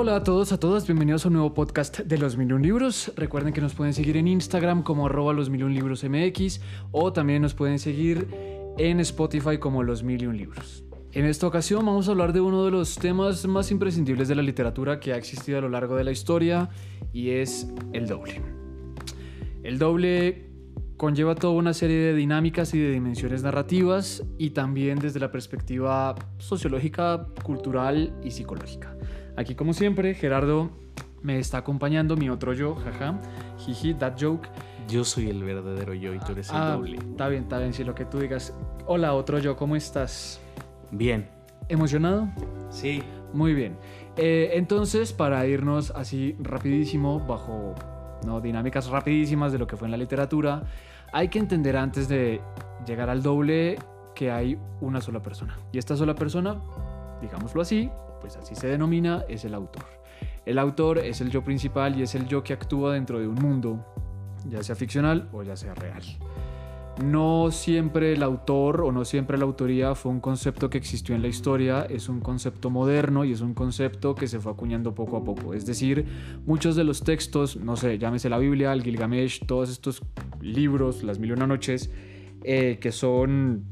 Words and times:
Hola 0.00 0.14
a 0.14 0.22
todos, 0.22 0.52
a 0.52 0.60
todas, 0.60 0.86
bienvenidos 0.86 1.24
a 1.24 1.28
un 1.28 1.34
nuevo 1.34 1.54
podcast 1.54 1.98
de 1.98 2.18
Los 2.18 2.36
Mil 2.36 2.56
Libros. 2.62 3.12
Recuerden 3.16 3.52
que 3.52 3.60
nos 3.60 3.74
pueden 3.74 3.92
seguir 3.92 4.16
en 4.16 4.28
Instagram 4.28 4.84
como 4.84 5.06
arroba 5.06 5.32
los 5.32 5.50
Libros 5.50 6.04
o 6.92 7.12
también 7.12 7.42
nos 7.42 7.54
pueden 7.54 7.80
seguir 7.80 8.28
en 8.78 9.00
Spotify 9.00 9.58
como 9.58 9.82
Los 9.82 10.04
Mil 10.04 10.24
Libros. 10.36 10.84
En 11.10 11.24
esta 11.24 11.48
ocasión 11.48 11.84
vamos 11.84 12.06
a 12.06 12.12
hablar 12.12 12.32
de 12.32 12.40
uno 12.40 12.64
de 12.64 12.70
los 12.70 12.94
temas 12.94 13.44
más 13.48 13.72
imprescindibles 13.72 14.28
de 14.28 14.36
la 14.36 14.42
literatura 14.42 15.00
que 15.00 15.12
ha 15.14 15.16
existido 15.16 15.58
a 15.58 15.62
lo 15.62 15.68
largo 15.68 15.96
de 15.96 16.04
la 16.04 16.12
historia 16.12 16.68
y 17.12 17.30
es 17.30 17.66
el 17.92 18.06
doble. 18.06 18.40
El 19.64 19.80
doble 19.80 20.48
conlleva 20.96 21.34
toda 21.34 21.54
una 21.54 21.74
serie 21.74 21.96
de 21.96 22.14
dinámicas 22.14 22.72
y 22.72 22.78
de 22.78 22.92
dimensiones 22.92 23.42
narrativas 23.42 24.22
y 24.38 24.50
también 24.50 25.00
desde 25.00 25.18
la 25.18 25.32
perspectiva 25.32 26.14
sociológica, 26.38 27.26
cultural 27.42 28.14
y 28.22 28.30
psicológica. 28.30 28.94
Aquí 29.38 29.54
como 29.54 29.72
siempre, 29.72 30.14
Gerardo 30.14 30.68
me 31.22 31.38
está 31.38 31.58
acompañando, 31.58 32.16
mi 32.16 32.28
otro 32.28 32.54
yo, 32.54 32.74
jaja, 32.74 33.20
jiji, 33.58 33.94
that 33.94 34.14
joke. 34.20 34.48
Yo 34.88 35.04
soy 35.04 35.30
el 35.30 35.44
verdadero 35.44 35.94
yo 35.94 36.12
y 36.12 36.18
tú 36.18 36.32
eres 36.32 36.50
el 36.50 36.56
Ah, 36.56 36.72
doble. 36.72 36.96
Está 36.96 37.28
bien, 37.28 37.44
está 37.44 37.58
bien, 37.60 37.72
si 37.72 37.84
lo 37.84 37.94
que 37.94 38.04
tú 38.04 38.18
digas. 38.18 38.52
Hola, 38.86 39.14
otro 39.14 39.38
yo, 39.38 39.54
¿cómo 39.54 39.76
estás? 39.76 40.40
Bien. 40.90 41.28
¿Emocionado? 41.68 42.26
Sí. 42.70 43.00
Muy 43.32 43.54
bien. 43.54 43.78
Eh, 44.16 44.50
entonces, 44.54 45.12
para 45.12 45.46
irnos 45.46 45.92
así 45.92 46.34
rapidísimo, 46.40 47.20
bajo 47.20 47.76
¿no? 48.26 48.40
dinámicas 48.40 48.88
rapidísimas 48.88 49.52
de 49.52 49.58
lo 49.58 49.68
que 49.68 49.76
fue 49.76 49.86
en 49.86 49.92
la 49.92 49.98
literatura, 49.98 50.64
hay 51.12 51.28
que 51.28 51.38
entender 51.38 51.76
antes 51.76 52.08
de 52.08 52.40
llegar 52.88 53.08
al 53.08 53.22
doble 53.22 53.78
que 54.16 54.32
hay 54.32 54.58
una 54.80 55.00
sola 55.00 55.22
persona. 55.22 55.56
Y 55.70 55.78
esta 55.78 55.94
sola 55.94 56.16
persona, 56.16 56.60
digámoslo 57.20 57.62
así, 57.62 57.88
pues 58.20 58.36
así 58.36 58.54
se 58.54 58.66
denomina, 58.66 59.24
es 59.28 59.44
el 59.44 59.54
autor. 59.54 59.84
El 60.46 60.58
autor 60.58 60.98
es 60.98 61.20
el 61.20 61.30
yo 61.30 61.42
principal 61.42 61.98
y 61.98 62.02
es 62.02 62.14
el 62.14 62.26
yo 62.26 62.42
que 62.42 62.52
actúa 62.52 62.94
dentro 62.94 63.20
de 63.20 63.28
un 63.28 63.34
mundo, 63.34 63.84
ya 64.48 64.62
sea 64.62 64.74
ficcional 64.74 65.28
o 65.32 65.42
ya 65.42 65.56
sea 65.56 65.74
real. 65.74 66.02
No 67.04 67.50
siempre 67.52 68.14
el 68.14 68.24
autor 68.24 68.80
o 68.80 68.90
no 68.90 69.04
siempre 69.04 69.38
la 69.38 69.44
autoría 69.44 69.94
fue 69.94 70.10
un 70.10 70.20
concepto 70.20 70.68
que 70.68 70.78
existió 70.78 71.14
en 71.14 71.22
la 71.22 71.28
historia, 71.28 71.86
es 71.88 72.08
un 72.08 72.20
concepto 72.20 72.70
moderno 72.70 73.24
y 73.24 73.32
es 73.32 73.40
un 73.40 73.54
concepto 73.54 74.16
que 74.16 74.26
se 74.26 74.40
fue 74.40 74.50
acuñando 74.50 74.94
poco 74.94 75.16
a 75.16 75.22
poco. 75.22 75.54
Es 75.54 75.64
decir, 75.64 76.06
muchos 76.44 76.74
de 76.74 76.82
los 76.82 77.04
textos, 77.04 77.56
no 77.56 77.76
sé, 77.76 77.98
llámese 77.98 78.28
la 78.28 78.38
Biblia, 78.38 78.72
el 78.72 78.82
Gilgamesh, 78.82 79.46
todos 79.46 79.70
estos 79.70 80.02
libros, 80.40 81.04
las 81.04 81.20
mil 81.20 81.30
y 81.30 81.32
una 81.34 81.46
noches, 81.46 81.90
eh, 82.42 82.78
que 82.80 82.90
son 82.90 83.66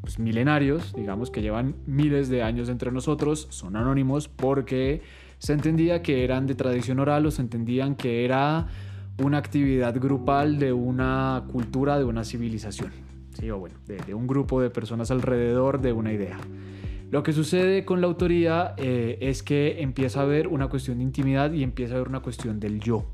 pues, 0.00 0.18
milenarios, 0.18 0.92
digamos, 0.94 1.30
que 1.30 1.42
llevan 1.42 1.76
miles 1.86 2.28
de 2.28 2.42
años 2.42 2.68
entre 2.68 2.92
nosotros, 2.92 3.46
son 3.50 3.76
anónimos 3.76 4.28
porque 4.28 5.02
se 5.38 5.52
entendía 5.52 6.02
que 6.02 6.24
eran 6.24 6.46
de 6.46 6.54
tradición 6.54 6.98
oral 6.98 7.26
o 7.26 7.30
se 7.30 7.42
entendían 7.42 7.96
que 7.96 8.24
era 8.24 8.68
una 9.22 9.38
actividad 9.38 9.98
grupal 9.98 10.58
de 10.58 10.72
una 10.72 11.44
cultura, 11.50 11.98
de 11.98 12.04
una 12.04 12.24
civilización, 12.24 12.92
¿sí? 13.38 13.50
o 13.50 13.58
bueno, 13.58 13.76
de, 13.86 13.98
de 13.98 14.14
un 14.14 14.26
grupo 14.26 14.60
de 14.60 14.70
personas 14.70 15.10
alrededor 15.10 15.80
de 15.80 15.92
una 15.92 16.12
idea. 16.12 16.38
Lo 17.10 17.24
que 17.24 17.32
sucede 17.32 17.84
con 17.84 18.00
la 18.00 18.06
autoría 18.06 18.74
eh, 18.76 19.18
es 19.20 19.42
que 19.42 19.82
empieza 19.82 20.20
a 20.20 20.22
haber 20.22 20.46
una 20.46 20.68
cuestión 20.68 20.98
de 20.98 21.04
intimidad 21.04 21.52
y 21.52 21.64
empieza 21.64 21.94
a 21.94 21.96
haber 21.96 22.08
una 22.08 22.20
cuestión 22.20 22.60
del 22.60 22.78
yo. 22.78 23.04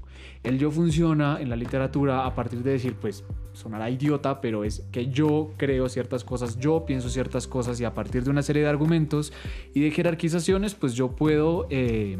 El 0.43 0.59
yo 0.59 0.71
funciona 0.71 1.39
en 1.41 1.51
la 1.51 1.57
literatura 1.57 2.27
a 2.27 2.35
partir 2.35 2.63
de 2.63 2.73
decir, 2.73 2.95
pues 2.95 3.25
sonará 3.53 3.91
idiota, 3.91 4.41
pero 4.41 4.65
es 4.65 4.87
que 4.93 5.09
yo 5.09 5.53
creo 5.57 5.89
ciertas 5.89 6.25
cosas, 6.25 6.59
yo 6.59 6.85
pienso 6.85 7.09
ciertas 7.09 7.47
cosas 7.47 7.81
y 7.81 7.85
a 7.85 7.95
partir 7.95 8.23
de 8.25 8.31
una 8.31 8.43
serie 8.43 8.63
de 8.63 8.69
argumentos 8.69 9.33
y 9.75 9.81
de 9.81 9.91
jerarquizaciones, 9.91 10.75
pues 10.75 10.95
yo 10.95 11.17
puedo 11.17 11.67
eh, 11.71 12.19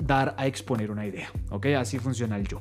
dar 0.00 0.34
a 0.38 0.46
exponer 0.46 0.90
una 0.90 1.06
idea. 1.06 1.30
¿Ok? 1.50 1.66
Así 1.78 1.98
funciona 1.98 2.36
el 2.36 2.46
yo. 2.46 2.60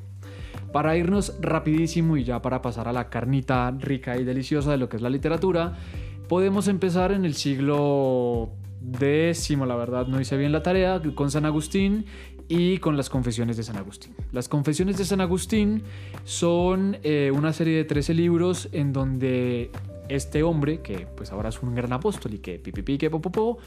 Para 0.72 0.98
irnos 0.98 1.36
rapidísimo 1.40 2.18
y 2.18 2.24
ya 2.24 2.42
para 2.42 2.62
pasar 2.62 2.88
a 2.88 2.94
la 2.94 3.10
carnita 3.10 3.72
rica 3.80 4.18
y 4.18 4.24
deliciosa 4.24 4.72
de 4.72 4.78
lo 4.78 4.90
que 4.90 4.98
es 4.98 5.02
la 5.02 5.10
literatura, 5.10 5.78
podemos 6.28 6.68
empezar 6.68 7.12
en 7.12 7.26
el 7.26 7.34
siglo 7.34 8.52
décimo, 8.82 9.66
la 9.66 9.76
verdad 9.76 10.08
no 10.08 10.20
hice 10.20 10.38
bien 10.38 10.52
la 10.52 10.62
tarea, 10.64 11.02
con 11.16 11.32
San 11.32 11.46
Agustín 11.46 12.06
y 12.48 12.78
con 12.78 12.98
las 12.98 13.10
confesiones 13.10 13.58
de 13.58 13.64
San 13.64 13.78
Agustín. 13.78 14.14
Las 14.32 14.50
confesiones 14.50 14.98
de 14.98 15.06
San 15.06 15.22
Agustín 15.22 15.84
son 16.24 16.98
eh, 17.04 17.32
una 17.34 17.54
serie 17.54 17.78
de 17.78 17.84
13 17.86 18.14
libros 18.14 18.70
en 18.72 18.94
donde 18.94 19.72
este 20.10 20.44
hombre, 20.44 20.82
que 20.82 21.08
pues 21.16 21.32
ahora 21.32 21.50
es 21.50 21.62
un 21.62 21.74
gran 21.74 21.94
apóstol 21.94 22.34
y 22.36 22.40
que 22.40 22.60
pipipi, 22.60 22.98
que 22.98 23.10
popopó, 23.10 23.58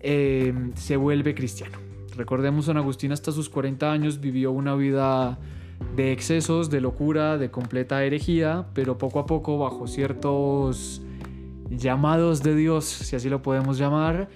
eh, 0.00 0.52
se 0.74 0.96
vuelve 0.96 1.34
cristiano. 1.34 1.78
Recordemos, 2.16 2.66
San 2.66 2.76
Agustín 2.76 3.12
hasta 3.12 3.32
sus 3.32 3.48
40 3.48 3.90
años 3.90 4.20
vivió 4.20 4.52
una 4.52 4.74
vida 4.74 5.38
de 5.96 6.12
excesos, 6.12 6.70
de 6.70 6.80
locura, 6.80 7.38
de 7.38 7.50
completa 7.50 8.04
herejía, 8.04 8.66
pero 8.74 8.98
poco 8.98 9.18
a 9.18 9.26
poco, 9.26 9.58
bajo 9.58 9.86
ciertos 9.86 11.02
llamados 11.70 12.42
de 12.42 12.54
Dios, 12.54 12.84
si 12.84 13.16
así 13.16 13.28
lo 13.28 13.42
podemos 13.42 13.78
llamar, 13.78 14.28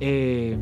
eh, 0.00 0.56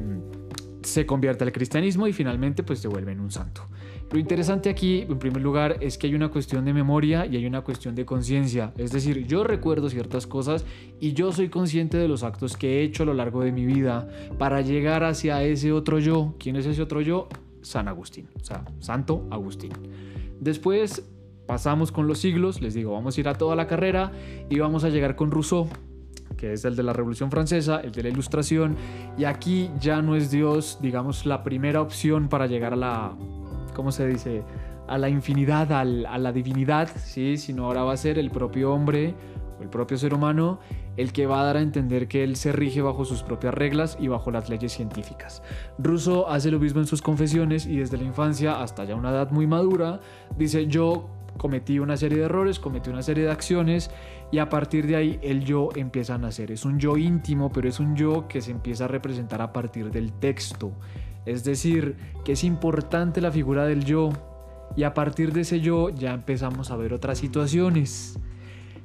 se 0.84 1.06
convierte 1.06 1.44
al 1.44 1.52
cristianismo 1.52 2.06
y 2.06 2.12
finalmente 2.12 2.62
pues 2.62 2.80
se 2.80 2.88
vuelve 2.88 3.12
en 3.12 3.20
un 3.20 3.30
santo. 3.30 3.68
Lo 4.10 4.18
interesante 4.18 4.68
aquí, 4.68 5.06
en 5.08 5.18
primer 5.18 5.42
lugar, 5.42 5.78
es 5.80 5.96
que 5.96 6.06
hay 6.06 6.14
una 6.14 6.28
cuestión 6.28 6.64
de 6.66 6.74
memoria 6.74 7.24
y 7.24 7.36
hay 7.36 7.46
una 7.46 7.62
cuestión 7.62 7.94
de 7.94 8.04
conciencia. 8.04 8.74
Es 8.76 8.92
decir, 8.92 9.26
yo 9.26 9.42
recuerdo 9.42 9.88
ciertas 9.88 10.26
cosas 10.26 10.66
y 11.00 11.14
yo 11.14 11.32
soy 11.32 11.48
consciente 11.48 11.96
de 11.96 12.08
los 12.08 12.22
actos 12.22 12.56
que 12.56 12.80
he 12.80 12.82
hecho 12.82 13.04
a 13.04 13.06
lo 13.06 13.14
largo 13.14 13.42
de 13.42 13.52
mi 13.52 13.64
vida 13.64 14.08
para 14.38 14.60
llegar 14.60 15.02
hacia 15.02 15.42
ese 15.42 15.72
otro 15.72 15.98
yo. 15.98 16.34
¿Quién 16.38 16.56
es 16.56 16.66
ese 16.66 16.82
otro 16.82 17.00
yo? 17.00 17.28
San 17.62 17.88
Agustín, 17.88 18.28
o 18.38 18.44
sea, 18.44 18.64
Santo 18.80 19.26
Agustín. 19.30 19.72
Después 20.40 21.08
pasamos 21.46 21.92
con 21.92 22.06
los 22.06 22.18
siglos, 22.18 22.60
les 22.60 22.74
digo, 22.74 22.92
vamos 22.92 23.16
a 23.16 23.20
ir 23.20 23.28
a 23.28 23.34
toda 23.34 23.56
la 23.56 23.66
carrera 23.66 24.12
y 24.50 24.58
vamos 24.58 24.84
a 24.84 24.90
llegar 24.90 25.16
con 25.16 25.30
Rousseau, 25.30 25.68
que 26.42 26.54
es 26.54 26.64
el 26.64 26.74
de 26.74 26.82
la 26.82 26.92
Revolución 26.92 27.30
Francesa, 27.30 27.78
el 27.84 27.92
de 27.92 28.02
la 28.02 28.08
Ilustración, 28.08 28.74
y 29.16 29.26
aquí 29.26 29.70
ya 29.78 30.02
no 30.02 30.16
es 30.16 30.32
Dios, 30.32 30.80
digamos, 30.82 31.24
la 31.24 31.44
primera 31.44 31.80
opción 31.80 32.28
para 32.28 32.48
llegar 32.48 32.72
a 32.72 32.76
la, 32.76 33.12
¿cómo 33.76 33.92
se 33.92 34.08
dice? 34.08 34.42
A 34.88 34.98
la 34.98 35.08
infinidad, 35.08 35.70
al, 35.70 36.04
a 36.04 36.18
la 36.18 36.32
divinidad, 36.32 36.88
¿sí? 36.96 37.36
Sino 37.36 37.66
ahora 37.66 37.84
va 37.84 37.92
a 37.92 37.96
ser 37.96 38.18
el 38.18 38.32
propio 38.32 38.72
hombre, 38.72 39.14
o 39.60 39.62
el 39.62 39.68
propio 39.68 39.96
ser 39.96 40.14
humano, 40.14 40.58
el 40.96 41.12
que 41.12 41.26
va 41.26 41.42
a 41.42 41.44
dar 41.44 41.58
a 41.58 41.60
entender 41.60 42.08
que 42.08 42.24
él 42.24 42.34
se 42.34 42.50
rige 42.50 42.82
bajo 42.82 43.04
sus 43.04 43.22
propias 43.22 43.54
reglas 43.54 43.96
y 44.00 44.08
bajo 44.08 44.32
las 44.32 44.48
leyes 44.48 44.72
científicas. 44.72 45.44
Rousseau 45.78 46.26
hace 46.26 46.50
lo 46.50 46.58
mismo 46.58 46.80
en 46.80 46.88
sus 46.88 47.02
confesiones 47.02 47.66
y 47.66 47.76
desde 47.76 47.98
la 47.98 48.02
infancia 48.02 48.60
hasta 48.60 48.84
ya 48.84 48.96
una 48.96 49.10
edad 49.10 49.30
muy 49.30 49.46
madura, 49.46 50.00
dice 50.36 50.66
yo 50.66 51.08
cometí 51.38 51.78
una 51.78 51.96
serie 51.96 52.18
de 52.18 52.24
errores, 52.24 52.58
cometí 52.58 52.90
una 52.90 53.02
serie 53.02 53.24
de 53.24 53.30
acciones 53.30 53.90
y 54.32 54.38
a 54.38 54.48
partir 54.48 54.86
de 54.86 54.96
ahí 54.96 55.18
el 55.22 55.44
yo 55.44 55.68
empieza 55.76 56.14
a 56.14 56.18
nacer. 56.18 56.50
Es 56.50 56.64
un 56.64 56.78
yo 56.78 56.96
íntimo, 56.96 57.52
pero 57.52 57.68
es 57.68 57.78
un 57.78 57.94
yo 57.94 58.26
que 58.28 58.40
se 58.40 58.50
empieza 58.50 58.86
a 58.86 58.88
representar 58.88 59.42
a 59.42 59.52
partir 59.52 59.90
del 59.90 60.10
texto. 60.14 60.72
Es 61.26 61.44
decir, 61.44 61.96
que 62.24 62.32
es 62.32 62.42
importante 62.42 63.20
la 63.20 63.30
figura 63.30 63.66
del 63.66 63.84
yo 63.84 64.10
y 64.74 64.84
a 64.84 64.94
partir 64.94 65.34
de 65.34 65.42
ese 65.42 65.60
yo 65.60 65.90
ya 65.90 66.14
empezamos 66.14 66.70
a 66.70 66.76
ver 66.76 66.94
otras 66.94 67.18
situaciones. 67.18 68.18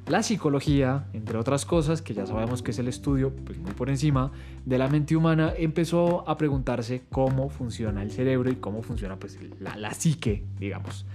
La 0.06 0.22
psicología, 0.22 1.06
entre 1.14 1.38
otras 1.38 1.64
cosas, 1.64 2.02
que 2.02 2.12
ya 2.12 2.26
sabemos 2.26 2.62
que 2.62 2.70
es 2.72 2.78
el 2.78 2.88
estudio, 2.88 3.34
pues 3.34 3.58
muy 3.58 3.72
por 3.72 3.88
encima, 3.88 4.32
de 4.66 4.76
la 4.76 4.88
mente 4.88 5.16
humana, 5.16 5.54
empezó 5.56 6.28
a 6.28 6.36
preguntarse 6.36 7.04
cómo 7.10 7.48
funciona 7.48 8.02
el 8.02 8.10
cerebro 8.10 8.50
y 8.50 8.56
cómo 8.56 8.82
funciona 8.82 9.16
pues, 9.16 9.38
la, 9.60 9.76
la 9.76 9.94
psique, 9.94 10.44
digamos. 10.58 11.06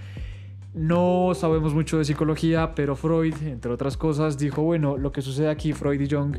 No 0.74 1.34
sabemos 1.36 1.76
mucho 1.76 2.00
de 2.00 2.06
psicología, 2.06 2.74
pero 2.74 2.96
Freud, 2.96 3.36
entre 3.44 3.72
otras 3.72 3.96
cosas, 3.96 4.40
dijo, 4.40 4.64
bueno, 4.64 4.98
lo 4.98 5.12
que 5.12 5.22
sucede 5.22 5.50
aquí, 5.50 5.72
Freud 5.72 6.02
y 6.02 6.10
Jung, 6.10 6.36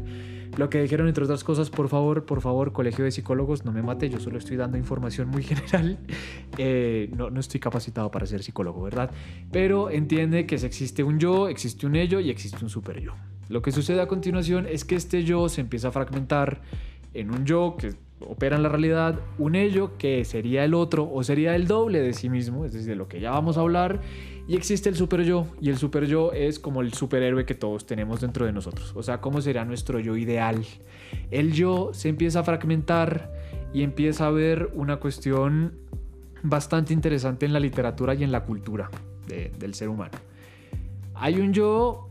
lo 0.56 0.68
que 0.70 0.82
dijeron, 0.82 1.06
entre 1.06 1.22
otras 1.22 1.44
cosas, 1.44 1.70
por 1.70 1.88
favor, 1.88 2.24
por 2.24 2.40
favor, 2.40 2.72
colegio 2.72 3.04
de 3.04 3.12
psicólogos, 3.12 3.64
no 3.64 3.70
me 3.70 3.82
mate, 3.82 4.10
yo 4.10 4.18
solo 4.18 4.38
estoy 4.38 4.56
dando 4.56 4.76
información 4.76 5.28
muy 5.28 5.42
general, 5.44 5.98
eh, 6.58 7.10
no, 7.16 7.30
no 7.30 7.38
estoy 7.38 7.60
capacitado 7.60 8.10
para 8.10 8.26
ser 8.26 8.42
psicólogo, 8.42 8.82
¿verdad? 8.82 9.10
Pero 9.52 9.88
entiende 9.90 10.46
que 10.46 10.56
existe 10.56 11.04
un 11.04 11.20
yo, 11.20 11.48
existe 11.48 11.86
un 11.86 11.94
ello 11.94 12.18
y 12.18 12.30
existe 12.30 12.58
un 12.62 12.70
super 12.70 13.00
yo. 13.00 13.14
Lo 13.48 13.62
que 13.62 13.70
sucede 13.70 14.00
a 14.00 14.08
continuación 14.08 14.66
es 14.66 14.84
que 14.84 14.96
este 14.96 15.22
yo 15.22 15.48
se 15.48 15.60
empieza 15.60 15.88
a 15.88 15.92
fragmentar 15.92 16.62
en 17.12 17.30
un 17.30 17.44
yo 17.44 17.76
que 17.78 17.94
opera 18.20 18.56
en 18.56 18.62
la 18.62 18.68
realidad, 18.68 19.20
un 19.38 19.54
ello 19.54 19.96
que 19.98 20.24
sería 20.24 20.64
el 20.64 20.74
otro 20.74 21.10
o 21.12 21.22
sería 21.24 21.54
el 21.56 21.66
doble 21.66 22.00
de 22.00 22.12
sí 22.12 22.28
mismo, 22.28 22.64
es 22.64 22.72
decir, 22.72 22.88
de 22.88 22.96
lo 22.96 23.08
que 23.08 23.20
ya 23.20 23.30
vamos 23.30 23.56
a 23.56 23.60
hablar, 23.60 24.00
y 24.46 24.56
existe 24.56 24.88
el 24.88 24.96
super 24.96 25.22
yo, 25.22 25.46
y 25.60 25.70
el 25.70 25.78
super 25.78 26.06
yo 26.06 26.32
es 26.32 26.58
como 26.58 26.80
el 26.80 26.92
superhéroe 26.92 27.44
que 27.44 27.54
todos 27.54 27.86
tenemos 27.86 28.20
dentro 28.20 28.46
de 28.46 28.52
nosotros, 28.52 28.92
o 28.94 29.02
sea, 29.02 29.20
cómo 29.20 29.40
será 29.40 29.64
nuestro 29.64 29.98
yo 29.98 30.16
ideal. 30.16 30.64
El 31.30 31.52
yo 31.52 31.90
se 31.92 32.08
empieza 32.08 32.40
a 32.40 32.44
fragmentar 32.44 33.32
y 33.72 33.82
empieza 33.82 34.26
a 34.26 34.30
ver 34.30 34.70
una 34.74 34.96
cuestión 34.96 35.74
bastante 36.42 36.92
interesante 36.92 37.46
en 37.46 37.52
la 37.52 37.60
literatura 37.60 38.14
y 38.14 38.22
en 38.22 38.32
la 38.32 38.44
cultura 38.44 38.90
de, 39.26 39.50
del 39.58 39.74
ser 39.74 39.88
humano. 39.88 40.18
Hay 41.14 41.40
un 41.40 41.52
yo 41.52 42.10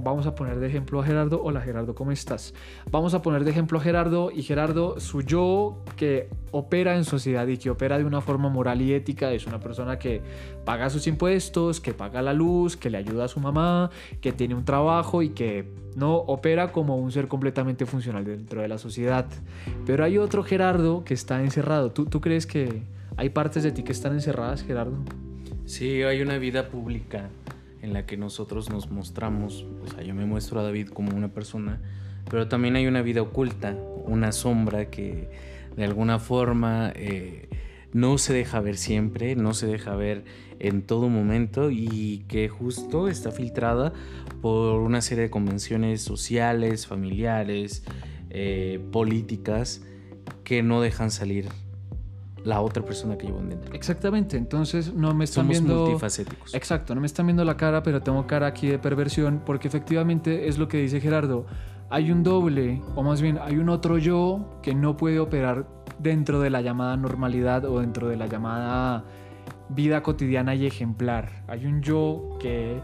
vamos 0.00 0.26
a 0.26 0.34
poner 0.34 0.58
de 0.58 0.66
ejemplo 0.66 1.00
a 1.00 1.04
Gerardo. 1.04 1.42
Hola 1.42 1.60
Gerardo, 1.60 1.94
¿cómo 1.94 2.12
estás? 2.12 2.54
Vamos 2.90 3.14
a 3.14 3.22
poner 3.22 3.44
de 3.44 3.50
ejemplo 3.50 3.78
a 3.78 3.82
Gerardo 3.82 4.30
y 4.30 4.42
Gerardo, 4.42 5.00
su 5.00 5.22
yo 5.22 5.82
que 5.96 6.28
opera 6.50 6.96
en 6.96 7.04
sociedad 7.04 7.46
y 7.46 7.58
que 7.58 7.70
opera 7.70 7.98
de 7.98 8.04
una 8.04 8.20
forma 8.20 8.48
moral 8.48 8.82
y 8.82 8.92
ética, 8.92 9.32
es 9.32 9.46
una 9.46 9.60
persona 9.60 9.98
que 9.98 10.22
paga 10.64 10.90
sus 10.90 11.06
impuestos, 11.06 11.80
que 11.80 11.94
paga 11.94 12.22
la 12.22 12.32
luz, 12.32 12.76
que 12.76 12.90
le 12.90 12.98
ayuda 12.98 13.24
a 13.24 13.28
su 13.28 13.40
mamá, 13.40 13.90
que 14.20 14.32
tiene 14.32 14.54
un 14.54 14.64
trabajo 14.64 15.22
y 15.22 15.30
que 15.30 15.68
no 15.96 16.16
opera 16.16 16.72
como 16.72 16.96
un 16.96 17.10
ser 17.12 17.28
completamente 17.28 17.86
funcional 17.86 18.24
dentro 18.24 18.62
de 18.62 18.68
la 18.68 18.78
sociedad. 18.78 19.26
Pero 19.86 20.04
hay 20.04 20.18
otro 20.18 20.42
Gerardo 20.42 21.04
que 21.04 21.14
está 21.14 21.42
encerrado. 21.42 21.90
¿Tú, 21.90 22.06
tú 22.06 22.20
crees 22.20 22.46
que 22.46 22.82
hay 23.16 23.30
partes 23.30 23.62
de 23.62 23.72
ti 23.72 23.82
que 23.82 23.92
están 23.92 24.12
encerradas, 24.12 24.62
Gerardo? 24.62 24.96
Sí, 25.64 26.02
hay 26.02 26.22
una 26.22 26.38
vida 26.38 26.68
pública 26.68 27.28
en 27.82 27.92
la 27.92 28.06
que 28.06 28.16
nosotros 28.16 28.70
nos 28.70 28.90
mostramos, 28.90 29.66
o 29.82 29.86
sea, 29.88 30.02
yo 30.02 30.14
me 30.14 30.26
muestro 30.26 30.60
a 30.60 30.62
David 30.62 30.88
como 30.88 31.16
una 31.16 31.28
persona, 31.28 31.80
pero 32.30 32.48
también 32.48 32.76
hay 32.76 32.86
una 32.86 33.02
vida 33.02 33.22
oculta, 33.22 33.76
una 34.04 34.32
sombra 34.32 34.90
que 34.90 35.30
de 35.76 35.84
alguna 35.84 36.18
forma 36.18 36.92
eh, 36.94 37.48
no 37.92 38.18
se 38.18 38.32
deja 38.32 38.60
ver 38.60 38.76
siempre, 38.76 39.36
no 39.36 39.54
se 39.54 39.66
deja 39.66 39.94
ver 39.94 40.24
en 40.58 40.82
todo 40.82 41.08
momento 41.08 41.70
y 41.70 42.24
que 42.28 42.48
justo 42.48 43.08
está 43.08 43.30
filtrada 43.30 43.92
por 44.42 44.80
una 44.80 45.00
serie 45.00 45.24
de 45.24 45.30
convenciones 45.30 46.02
sociales, 46.02 46.86
familiares, 46.86 47.84
eh, 48.30 48.80
políticas 48.92 49.82
que 50.44 50.62
no 50.62 50.80
dejan 50.80 51.10
salir 51.10 51.48
la 52.44 52.60
otra 52.60 52.84
persona 52.84 53.16
que 53.18 53.26
llevan 53.26 53.48
dentro. 53.48 53.74
Exactamente, 53.74 54.36
entonces 54.36 54.94
no 54.94 55.14
me 55.14 55.24
están 55.24 55.44
Somos 55.44 55.50
viendo... 55.50 55.84
multifacéticos. 55.86 56.54
Exacto, 56.54 56.94
no 56.94 57.00
me 57.00 57.06
están 57.06 57.26
viendo 57.26 57.44
la 57.44 57.56
cara, 57.56 57.82
pero 57.82 58.00
tengo 58.02 58.26
cara 58.26 58.46
aquí 58.46 58.68
de 58.68 58.78
perversión, 58.78 59.42
porque 59.44 59.68
efectivamente 59.68 60.48
es 60.48 60.58
lo 60.58 60.68
que 60.68 60.78
dice 60.78 61.00
Gerardo. 61.00 61.46
Hay 61.90 62.10
un 62.10 62.22
doble, 62.22 62.82
o 62.96 63.02
más 63.02 63.22
bien 63.22 63.38
hay 63.38 63.56
un 63.56 63.68
otro 63.68 63.98
yo 63.98 64.58
que 64.62 64.74
no 64.74 64.96
puede 64.96 65.18
operar 65.20 65.66
dentro 65.98 66.40
de 66.40 66.50
la 66.50 66.60
llamada 66.60 66.96
normalidad 66.96 67.64
o 67.64 67.80
dentro 67.80 68.08
de 68.08 68.16
la 68.16 68.26
llamada 68.26 69.04
vida 69.68 70.02
cotidiana 70.02 70.54
y 70.54 70.66
ejemplar. 70.66 71.44
Hay 71.48 71.66
un 71.66 71.82
yo 71.82 72.36
que 72.40 72.80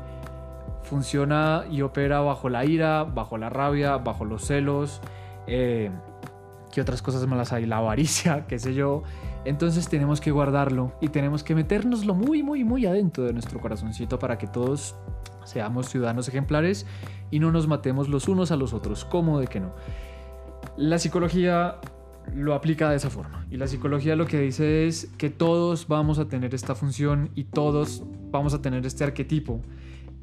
funciona 0.82 1.64
y 1.70 1.82
opera 1.82 2.20
bajo 2.20 2.48
la 2.48 2.64
ira, 2.64 3.04
bajo 3.04 3.38
la 3.38 3.50
rabia, 3.50 3.96
bajo 3.96 4.24
los 4.24 4.44
celos. 4.44 5.00
Eh, 5.46 5.90
¿Qué 6.72 6.80
otras 6.80 7.02
cosas 7.02 7.26
malas 7.26 7.52
hay? 7.52 7.66
La 7.66 7.78
avaricia, 7.78 8.46
qué 8.48 8.58
sé 8.58 8.74
yo. 8.74 9.02
Entonces 9.44 9.88
tenemos 9.88 10.20
que 10.20 10.30
guardarlo 10.30 10.92
y 11.00 11.08
tenemos 11.08 11.42
que 11.42 11.54
metérnoslo 11.54 12.14
muy, 12.14 12.42
muy, 12.42 12.64
muy 12.64 12.86
adentro 12.86 13.24
de 13.24 13.32
nuestro 13.32 13.60
corazoncito 13.60 14.18
para 14.18 14.38
que 14.38 14.46
todos 14.46 14.96
seamos 15.44 15.88
ciudadanos 15.88 16.28
ejemplares 16.28 16.86
y 17.30 17.38
no 17.38 17.52
nos 17.52 17.68
matemos 17.68 18.08
los 18.08 18.28
unos 18.28 18.50
a 18.50 18.56
los 18.56 18.72
otros. 18.72 19.04
¿Cómo 19.04 19.38
de 19.38 19.46
que 19.46 19.60
no? 19.60 19.74
La 20.76 20.98
psicología 20.98 21.76
lo 22.32 22.54
aplica 22.54 22.90
de 22.90 22.96
esa 22.96 23.10
forma. 23.10 23.46
Y 23.50 23.56
la 23.56 23.66
psicología 23.66 24.16
lo 24.16 24.26
que 24.26 24.40
dice 24.40 24.86
es 24.86 25.10
que 25.18 25.30
todos 25.30 25.88
vamos 25.88 26.18
a 26.18 26.28
tener 26.28 26.54
esta 26.54 26.74
función 26.74 27.30
y 27.34 27.44
todos 27.44 28.02
vamos 28.30 28.54
a 28.54 28.62
tener 28.62 28.84
este 28.86 29.04
arquetipo. 29.04 29.60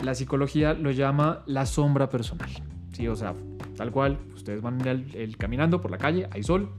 La 0.04 0.16
psicología 0.16 0.74
lo 0.74 0.92
llama 0.92 1.44
la 1.46 1.66
sombra 1.66 2.10
personal. 2.10 2.50
Sí, 2.92 3.08
o 3.08 3.16
sea, 3.16 3.34
tal 3.78 3.92
cual, 3.92 4.18
ustedes 4.34 4.62
van 4.62 4.86
el, 4.88 5.38
caminando 5.38 5.80
por 5.80 5.92
la 5.92 5.98
calle, 5.98 6.28
hay 6.32 6.44
sol 6.44 6.72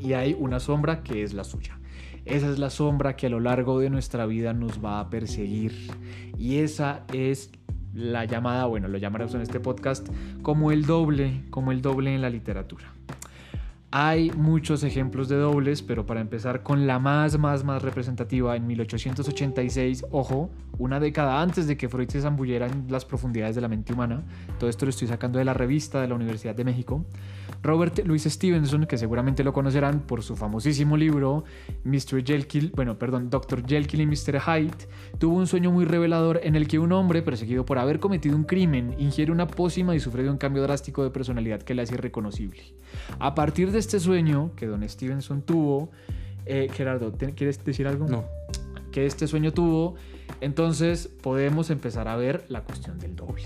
y 0.00 0.12
hay 0.12 0.36
una 0.38 0.60
sombra 0.60 1.02
que 1.02 1.22
es 1.22 1.34
la 1.34 1.44
suya. 1.44 1.79
Esa 2.24 2.50
es 2.50 2.58
la 2.58 2.70
sombra 2.70 3.16
que 3.16 3.26
a 3.26 3.30
lo 3.30 3.40
largo 3.40 3.78
de 3.78 3.90
nuestra 3.90 4.26
vida 4.26 4.52
nos 4.52 4.84
va 4.84 5.00
a 5.00 5.10
perseguir. 5.10 5.90
Y 6.38 6.58
esa 6.58 7.04
es 7.12 7.50
la 7.94 8.24
llamada, 8.24 8.66
bueno, 8.66 8.88
lo 8.88 8.98
llamaremos 8.98 9.34
en 9.34 9.40
este 9.40 9.60
podcast 9.60 10.08
como 10.42 10.70
el 10.72 10.86
doble, 10.86 11.42
como 11.50 11.72
el 11.72 11.82
doble 11.82 12.14
en 12.14 12.22
la 12.22 12.30
literatura. 12.30 12.86
Hay 13.92 14.30
muchos 14.30 14.84
ejemplos 14.84 15.28
de 15.28 15.34
dobles, 15.34 15.82
pero 15.82 16.06
para 16.06 16.20
empezar 16.20 16.62
con 16.62 16.86
la 16.86 17.00
más, 17.00 17.36
más, 17.40 17.64
más 17.64 17.82
representativa, 17.82 18.54
en 18.54 18.64
1886, 18.68 20.06
ojo, 20.12 20.48
una 20.78 21.00
década 21.00 21.42
antes 21.42 21.66
de 21.66 21.76
que 21.76 21.88
Freud 21.88 22.08
se 22.08 22.20
en 22.20 22.86
las 22.88 23.04
profundidades 23.04 23.56
de 23.56 23.60
la 23.60 23.66
mente 23.66 23.92
humana, 23.92 24.22
todo 24.60 24.70
esto 24.70 24.86
lo 24.86 24.90
estoy 24.90 25.08
sacando 25.08 25.40
de 25.40 25.44
la 25.44 25.54
revista 25.54 26.00
de 26.00 26.06
la 26.06 26.14
Universidad 26.14 26.54
de 26.54 26.62
México, 26.62 27.04
Robert 27.62 28.00
Louis 28.06 28.22
Stevenson, 28.22 28.86
que 28.86 28.98
seguramente 28.98 29.44
lo 29.44 29.52
conocerán 29.52 30.00
por 30.00 30.22
su 30.22 30.36
famosísimo 30.36 30.96
libro 30.96 31.44
Mr. 31.84 32.24
Jekyll, 32.24 32.72
bueno, 32.74 32.98
perdón, 32.98 33.30
Dr. 33.30 33.66
Jekyll 33.66 34.00
y 34.00 34.06
Mr. 34.06 34.40
Hyde, 34.40 34.88
tuvo 35.18 35.36
un 35.36 35.46
sueño 35.46 35.70
muy 35.70 35.84
revelador 35.84 36.40
en 36.42 36.56
el 36.56 36.68
que 36.68 36.78
un 36.78 36.92
hombre 36.92 37.22
perseguido 37.22 37.64
por 37.64 37.78
haber 37.78 38.00
cometido 38.00 38.36
un 38.36 38.44
crimen 38.44 38.94
ingiere 38.98 39.32
una 39.32 39.46
pócima 39.46 39.94
y 39.94 40.00
sufre 40.00 40.22
de 40.22 40.30
un 40.30 40.38
cambio 40.38 40.62
drástico 40.62 41.02
de 41.02 41.10
personalidad 41.10 41.62
que 41.62 41.74
le 41.74 41.82
hace 41.82 41.94
irreconocible. 41.94 42.62
A 43.18 43.34
partir 43.34 43.70
de 43.72 43.78
este 43.78 44.00
sueño 44.00 44.52
que 44.56 44.66
don 44.66 44.88
Stevenson 44.88 45.42
tuvo, 45.42 45.90
eh, 46.46 46.68
Gerardo, 46.72 47.12
¿quieres 47.12 47.64
decir 47.64 47.86
algo? 47.86 48.06
No. 48.08 48.24
Que 48.90 49.06
este 49.06 49.26
sueño 49.26 49.52
tuvo, 49.52 49.94
entonces 50.40 51.08
podemos 51.22 51.70
empezar 51.70 52.08
a 52.08 52.16
ver 52.16 52.44
la 52.48 52.62
cuestión 52.62 52.98
del 52.98 53.14
doble. 53.14 53.44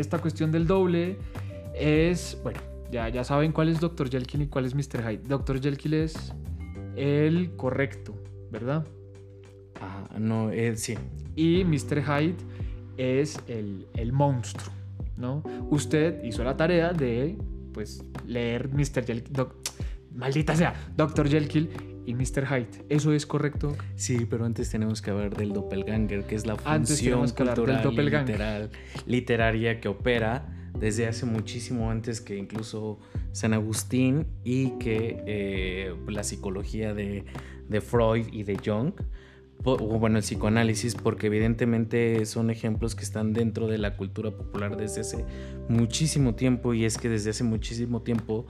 Esta 0.00 0.18
cuestión 0.18 0.52
del 0.52 0.66
doble 0.66 1.16
es, 1.74 2.38
bueno, 2.42 2.60
ya, 2.90 3.08
ya 3.08 3.24
saben 3.24 3.52
cuál 3.52 3.68
es 3.68 3.80
Dr. 3.80 4.10
Jekyll 4.10 4.42
y 4.42 4.46
cuál 4.46 4.64
es 4.66 4.74
Mr. 4.74 5.02
Hyde. 5.02 5.22
Dr. 5.26 5.60
Jekyll 5.60 5.94
es 5.94 6.32
el 6.96 7.54
correcto, 7.56 8.14
¿verdad? 8.50 8.86
Ah, 9.80 10.08
no, 10.18 10.50
eh, 10.50 10.76
sí. 10.76 10.94
Y 11.34 11.64
Mr. 11.64 12.02
Hyde 12.02 12.36
es 12.96 13.40
el, 13.46 13.86
el 13.94 14.12
monstruo, 14.12 14.72
¿no? 15.16 15.42
Usted 15.70 16.22
hizo 16.24 16.44
la 16.44 16.56
tarea 16.56 16.92
de, 16.92 17.36
pues, 17.72 18.04
leer 18.26 18.68
Mr. 18.68 19.04
Jekyll, 19.04 19.24
doc, 19.30 19.54
maldita 20.14 20.56
sea, 20.56 20.74
Dr. 20.96 21.28
Jekyll 21.28 21.95
y 22.06 22.14
Mr. 22.14 22.46
Hyde. 22.46 22.84
¿Eso 22.88 23.12
es 23.12 23.26
correcto? 23.26 23.76
Sí, 23.96 24.26
pero 24.30 24.44
antes 24.44 24.70
tenemos 24.70 25.02
que 25.02 25.10
hablar 25.10 25.36
del 25.36 25.52
doppelganger, 25.52 26.24
que 26.24 26.36
es 26.36 26.46
la 26.46 26.56
función 26.56 27.28
cultural 27.30 27.94
literal, 27.94 28.70
literaria 29.06 29.80
que 29.80 29.88
opera 29.88 30.46
desde 30.78 31.06
hace 31.06 31.26
muchísimo 31.26 31.90
antes 31.90 32.20
que 32.20 32.36
incluso 32.36 32.98
San 33.32 33.52
Agustín 33.54 34.26
y 34.44 34.70
que 34.78 35.22
eh, 35.26 35.94
la 36.08 36.22
psicología 36.22 36.94
de, 36.94 37.24
de 37.68 37.80
Freud 37.80 38.26
y 38.32 38.44
de 38.44 38.56
Jung, 38.64 38.92
bueno, 39.62 40.18
el 40.18 40.22
psicoanálisis, 40.22 40.94
porque 40.94 41.26
evidentemente 41.26 42.24
son 42.26 42.50
ejemplos 42.50 42.94
que 42.94 43.02
están 43.02 43.32
dentro 43.32 43.66
de 43.66 43.78
la 43.78 43.96
cultura 43.96 44.30
popular 44.30 44.76
desde 44.76 45.00
hace 45.00 45.24
muchísimo 45.68 46.34
tiempo 46.34 46.74
y 46.74 46.84
es 46.84 46.98
que 46.98 47.08
desde 47.08 47.30
hace 47.30 47.42
muchísimo 47.42 48.02
tiempo 48.02 48.46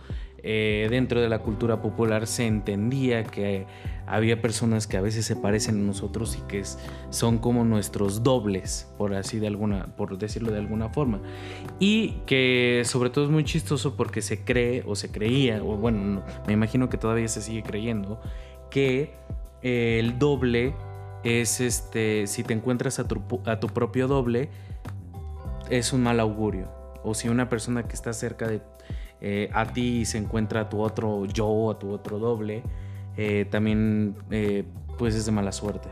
eh, 0.49 0.87
dentro 0.91 1.21
de 1.21 1.29
la 1.29 1.41
cultura 1.41 1.83
popular 1.83 2.29
se 2.29 2.47
entendía 2.47 3.25
que 3.25 3.67
había 4.07 4.41
personas 4.41 4.87
que 4.87 4.97
a 4.97 5.01
veces 5.01 5.25
se 5.25 5.35
parecen 5.35 5.81
a 5.81 5.83
nosotros 5.83 6.39
y 6.39 6.47
que 6.47 6.63
son 7.11 7.39
como 7.39 7.65
nuestros 7.65 8.23
dobles, 8.23 8.89
por 8.97 9.15
así 9.15 9.41
de 9.41 9.49
alguna, 9.49 9.97
por 9.97 10.19
decirlo 10.19 10.53
de 10.53 10.59
alguna 10.59 10.91
forma. 10.91 11.21
Y 11.81 12.19
que 12.27 12.83
sobre 12.85 13.11
todo 13.11 13.25
es 13.25 13.31
muy 13.31 13.43
chistoso 13.43 13.97
porque 13.97 14.23
se 14.23 14.45
cree 14.45 14.85
o 14.87 14.95
se 14.95 15.11
creía, 15.11 15.61
o 15.65 15.77
bueno, 15.77 15.99
no, 16.05 16.23
me 16.47 16.53
imagino 16.53 16.89
que 16.89 16.97
todavía 16.97 17.27
se 17.27 17.43
sigue 17.43 17.65
creyendo, 17.65 18.21
que 18.71 19.15
eh, 19.63 19.99
el 19.99 20.17
doble 20.19 20.75
es 21.25 21.61
este, 21.61 22.27
si 22.27 22.45
te 22.45 22.55
encuentras 22.55 22.99
a 22.99 23.09
tu, 23.09 23.23
a 23.47 23.59
tu 23.59 23.69
propio 23.69 24.09
doble, 24.09 24.51
es 25.71 25.93
un 25.93 26.03
mal 26.03 26.21
augurio. 26.21 26.71
O 27.03 27.15
si 27.15 27.29
una 27.29 27.49
persona 27.49 27.85
que 27.85 27.95
está 27.95 28.13
cerca 28.13 28.49
de 28.49 28.61
eh, 29.21 29.49
a 29.55 29.73
ti 29.73 30.05
se 30.05 30.19
encuentra 30.19 30.63
a 30.63 30.69
tu 30.69 30.81
otro 30.81 31.25
yo, 31.25 31.71
a 31.71 31.79
tu 31.79 31.91
otro 31.91 32.19
doble, 32.19 32.63
eh, 33.17 33.47
también 33.51 34.17
eh, 34.31 34.65
pues 34.99 35.15
es 35.15 35.27
de 35.27 35.33
mala 35.33 35.53
suerte. 35.53 35.89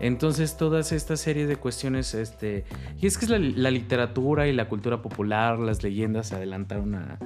Entonces 0.00 0.56
todas 0.56 0.92
estas 0.92 1.20
series 1.20 1.48
de 1.48 1.56
cuestiones, 1.56 2.14
este, 2.14 2.64
y 3.00 3.06
es 3.06 3.18
que 3.18 3.24
es 3.24 3.30
la, 3.30 3.38
la 3.38 3.70
literatura 3.70 4.48
y 4.48 4.52
la 4.52 4.68
cultura 4.68 5.00
popular, 5.00 5.58
las 5.58 5.82
leyendas 5.82 6.28
se 6.28 6.36
adelantaron 6.36 6.94
a, 6.94 7.18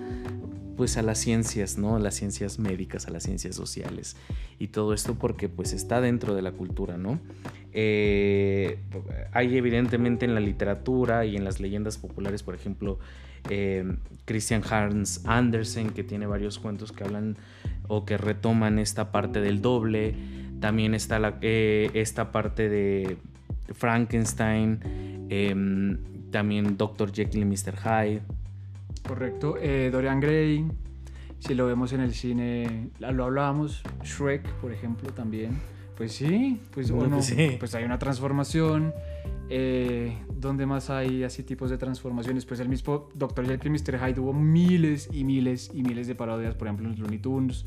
pues 0.76 0.97
a 0.97 1.02
las 1.02 1.18
ciencias, 1.18 1.78
¿no? 1.78 1.97
A 1.97 1.99
las 1.99 2.14
ciencias 2.14 2.59
médicas, 2.59 3.06
a 3.06 3.11
las 3.11 3.23
ciencias 3.23 3.56
sociales 3.56 4.16
y 4.59 4.68
todo 4.68 4.95
esto 4.95 5.14
porque 5.14 5.49
pues 5.49 5.73
está 5.73 6.00
dentro 6.00 6.35
de 6.35 6.42
la 6.42 6.52
cultura, 6.52 6.97
¿no? 6.97 7.18
Eh, 7.73 8.78
hay 9.33 9.56
evidentemente 9.56 10.25
en 10.25 10.35
la 10.35 10.40
literatura 10.40 11.25
y 11.26 11.37
en 11.37 11.45
las 11.45 11.61
leyendas 11.61 11.99
populares, 11.99 12.42
por 12.42 12.54
ejemplo, 12.54 12.99
eh, 13.50 13.85
Christian 14.25 14.62
Hans 14.68 15.23
Andersen, 15.25 15.90
que 15.90 16.02
tiene 16.02 16.26
varios 16.26 16.59
cuentos 16.59 16.92
que 16.92 17.04
hablan 17.04 17.37
o 17.88 18.04
que 18.04 18.16
retoman 18.16 18.78
esta 18.78 19.12
parte 19.12 19.40
del 19.40 19.62
doble. 19.62 20.14
También 20.61 20.95
está 20.95 21.38
eh, 21.42 21.90
esta 21.95 22.33
parte 22.33 22.68
de 22.68 23.18
Frankenstein, 23.73 24.80
eh, 25.30 25.54
también 26.30 26.76
Dr. 26.76 27.12
Jekyll 27.12 27.42
y 27.42 27.45
Mr. 27.45 27.76
Hyde. 27.76 28.23
Correcto. 29.06 29.56
Eh, 29.60 29.90
Dorian 29.92 30.20
Gray, 30.20 30.66
si 31.38 31.54
lo 31.54 31.66
vemos 31.66 31.92
en 31.92 32.00
el 32.00 32.12
cine, 32.14 32.90
lo 32.98 33.25
hablábamos, 33.25 33.82
Shrek, 34.02 34.46
por 34.54 34.72
ejemplo, 34.72 35.10
también. 35.10 35.58
Pues 35.96 36.12
sí, 36.12 36.60
pues, 36.72 36.90
No, 36.90 36.98
uno- 36.98 37.08
pues 37.16 37.26
sí. 37.26 37.56
pues 37.58 37.75
hay 37.75 37.84
una 37.84 37.98
transformación. 37.98 38.92
Eh, 39.48 40.18
¿Dónde 40.34 40.66
más 40.66 40.90
hay 40.90 41.22
así 41.22 41.42
tipos 41.44 41.70
de 41.70 41.78
transformaciones? 41.78 42.44
Pues 42.44 42.60
el 42.60 42.68
mismo 42.68 43.08
Dr. 43.14 43.46
Jekyll 43.46 43.75
y 43.75 43.78
Mr. 43.78 43.98
Hyde 43.98 44.20
hubo 44.20 44.32
miles 44.32 45.08
y 45.12 45.25
miles 45.25 45.70
y 45.72 45.82
miles 45.82 46.06
de 46.08 46.14
parodias, 46.14 46.54
por 46.54 46.66
ejemplo 46.66 46.84
en 46.86 46.90
los 46.92 46.98
Looney 47.00 47.18
Tunes. 47.18 47.64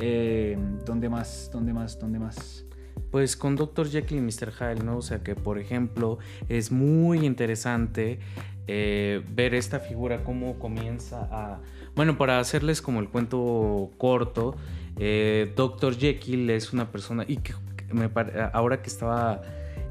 Eh, 0.00 0.56
¿Dónde 0.86 1.08
más? 1.08 1.50
¿Dónde 1.52 1.72
más? 1.74 1.98
¿Dónde 1.98 2.18
más? 2.20 2.64
Pues 3.10 3.36
con 3.36 3.56
Dr. 3.56 3.88
Jekyll 3.88 4.18
y 4.18 4.20
Mr. 4.20 4.52
Hyde, 4.52 4.84
¿no? 4.84 4.98
O 4.98 5.02
sea 5.02 5.22
que, 5.22 5.34
por 5.34 5.58
ejemplo, 5.58 6.18
es 6.48 6.70
muy 6.70 7.24
interesante 7.24 8.18
eh, 8.66 9.22
ver 9.30 9.54
esta 9.54 9.80
figura, 9.80 10.22
cómo 10.24 10.58
comienza 10.58 11.28
a... 11.30 11.60
Bueno, 11.94 12.18
para 12.18 12.38
hacerles 12.38 12.82
como 12.82 13.00
el 13.00 13.08
cuento 13.08 13.90
corto, 13.98 14.56
eh, 14.96 15.52
Dr. 15.56 15.96
Jekyll 15.96 16.50
es 16.50 16.72
una 16.72 16.92
persona, 16.92 17.24
y 17.26 17.38
que 17.38 17.54
me, 17.92 18.10
ahora 18.52 18.82
que 18.82 18.88
estaba 18.88 19.42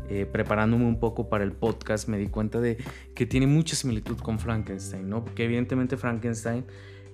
eh, 0.10 0.26
preparándome 0.26 0.86
un 0.86 1.00
poco 1.00 1.28
para 1.28 1.44
el 1.44 1.52
podcast, 1.52 2.08
me 2.08 2.18
di 2.18 2.28
cuenta 2.28 2.62
de 2.62 2.78
que 3.14 3.26
tiene 3.26 3.46
mucha 3.46 3.76
similitud 3.76 4.18
con 4.18 4.40
Frankenstein, 4.40 5.10
¿no? 5.10 5.26
Porque 5.26 5.44
evidentemente 5.44 5.98
Frankenstein 5.98 6.64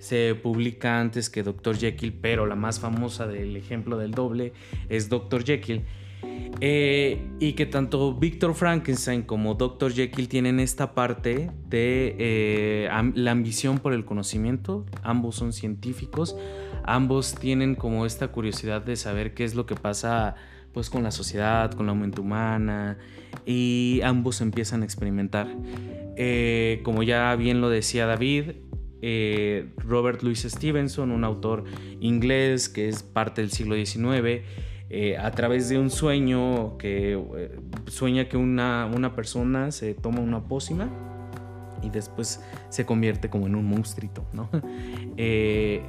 se 0.04 0.34
publica 0.34 1.00
antes 1.00 1.30
que 1.30 1.42
Dr. 1.42 1.78
Jekyll, 1.78 2.12
pero 2.12 2.44
la 2.44 2.56
más 2.56 2.78
famosa 2.78 3.26
del 3.26 3.56
ejemplo 3.56 3.96
del 3.96 4.10
doble 4.10 4.52
es 4.90 5.08
Dr. 5.08 5.44
Jekyll. 5.44 5.82
Eh, 6.60 7.26
y 7.40 7.54
que 7.54 7.64
tanto 7.64 8.14
Victor 8.14 8.54
Frankenstein 8.54 9.22
como 9.22 9.54
Dr. 9.54 9.92
Jekyll 9.92 10.28
tienen 10.28 10.60
esta 10.60 10.94
parte 10.94 11.50
de 11.68 12.16
eh, 12.18 12.88
la 13.14 13.30
ambición 13.30 13.78
por 13.78 13.94
el 13.94 14.04
conocimiento. 14.04 14.84
Ambos 15.02 15.36
son 15.36 15.54
científicos, 15.54 16.36
ambos 16.84 17.34
tienen 17.34 17.74
como 17.74 18.04
esta 18.04 18.28
curiosidad 18.28 18.82
de 18.82 18.96
saber 18.96 19.32
qué 19.32 19.44
es 19.44 19.54
lo 19.54 19.64
que 19.64 19.74
pasa 19.74 20.34
pues 20.74 20.90
con 20.90 21.02
la 21.02 21.12
sociedad, 21.12 21.72
con 21.72 21.86
la 21.86 21.94
mente 21.94 22.20
humana 22.20 22.98
y 23.46 24.00
ambos 24.04 24.42
empiezan 24.42 24.82
a 24.82 24.84
experimentar. 24.84 25.48
Eh, 26.16 26.80
como 26.84 27.02
ya 27.02 27.34
bien 27.36 27.62
lo 27.62 27.70
decía 27.70 28.06
David, 28.06 28.52
Robert 29.78 30.22
Louis 30.22 30.40
Stevenson, 30.40 31.10
un 31.10 31.24
autor 31.24 31.64
inglés 32.00 32.68
que 32.68 32.88
es 32.88 33.02
parte 33.02 33.42
del 33.42 33.50
siglo 33.50 33.74
XIX, 33.74 34.42
eh, 34.96 35.16
a 35.16 35.30
través 35.32 35.68
de 35.68 35.78
un 35.78 35.90
sueño 35.90 36.76
que 36.78 37.14
eh, 37.14 37.58
sueña 37.86 38.28
que 38.28 38.36
una, 38.36 38.86
una, 38.86 39.14
persona 39.16 39.72
se 39.72 39.94
toma 39.94 40.20
una 40.20 40.44
pócima 40.44 40.88
y 41.82 41.90
después 41.90 42.40
se 42.68 42.86
convierte 42.86 43.28
como 43.28 43.48
en 43.48 43.56
un 43.56 43.64
monstruito, 43.64 44.24
¿no? 44.32 44.48
Eh, 45.16 45.82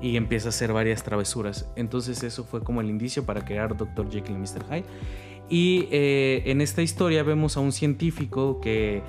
y 0.00 0.16
empieza 0.16 0.48
a 0.48 0.50
hacer 0.50 0.72
varias 0.72 1.02
travesuras. 1.02 1.70
Entonces 1.76 2.22
eso 2.22 2.44
fue 2.44 2.62
como 2.62 2.80
el 2.80 2.88
indicio 2.88 3.24
para 3.26 3.44
crear 3.44 3.76
Dr. 3.76 4.08
Jekyll 4.10 4.36
y 4.36 4.38
Mr. 4.38 4.64
Hyde. 4.68 4.84
Y 5.48 5.88
en 5.90 6.60
esta 6.60 6.82
historia 6.82 7.24
vemos 7.24 7.56
a 7.56 7.60
un 7.60 7.72
científico 7.72 8.60
que 8.60 9.02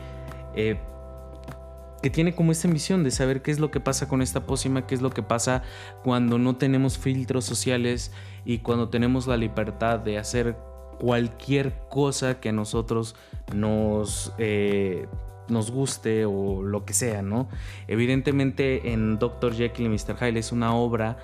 que 2.01 2.10
tiene 2.10 2.34
como 2.34 2.51
esta 2.51 2.68
misión 2.68 3.03
de 3.03 3.12
saber 3.12 3.41
qué 3.41 3.51
es 3.51 3.60
lo 3.60 3.72
que 3.72 3.79
pasa 3.79 4.08
con 4.08 4.22
esta 4.22 4.46
pócima, 4.46 4.88
qué 4.88 4.96
es 4.96 5.01
lo 5.01 5.10
que 5.10 5.24
pasa 5.24 5.63
cuando 6.03 6.38
no 6.38 6.56
tenemos 6.56 6.98
filtros 6.98 7.46
sociales 7.46 8.12
y 8.46 8.60
cuando 8.60 8.89
tenemos 8.89 9.27
la 9.27 9.38
libertad 9.38 10.00
de 10.00 10.18
hacer 10.18 10.56
cualquier 11.00 11.74
cosa 11.89 12.39
que 12.39 12.50
a 12.50 12.51
nosotros 12.51 13.15
nos, 13.53 14.34
eh, 14.38 15.08
nos 15.48 15.72
guste 15.72 16.25
o 16.25 16.62
lo 16.62 16.86
que 16.86 16.94
sea, 16.94 17.22
¿no? 17.22 17.48
Evidentemente 17.88 18.91
en 18.91 19.18
Dr. 19.18 19.53
Jekyll 19.53 19.86
y 19.86 19.89
Mr. 19.89 20.18
Hyde 20.18 20.39
es 20.39 20.51
una 20.51 20.75
obra 20.75 21.18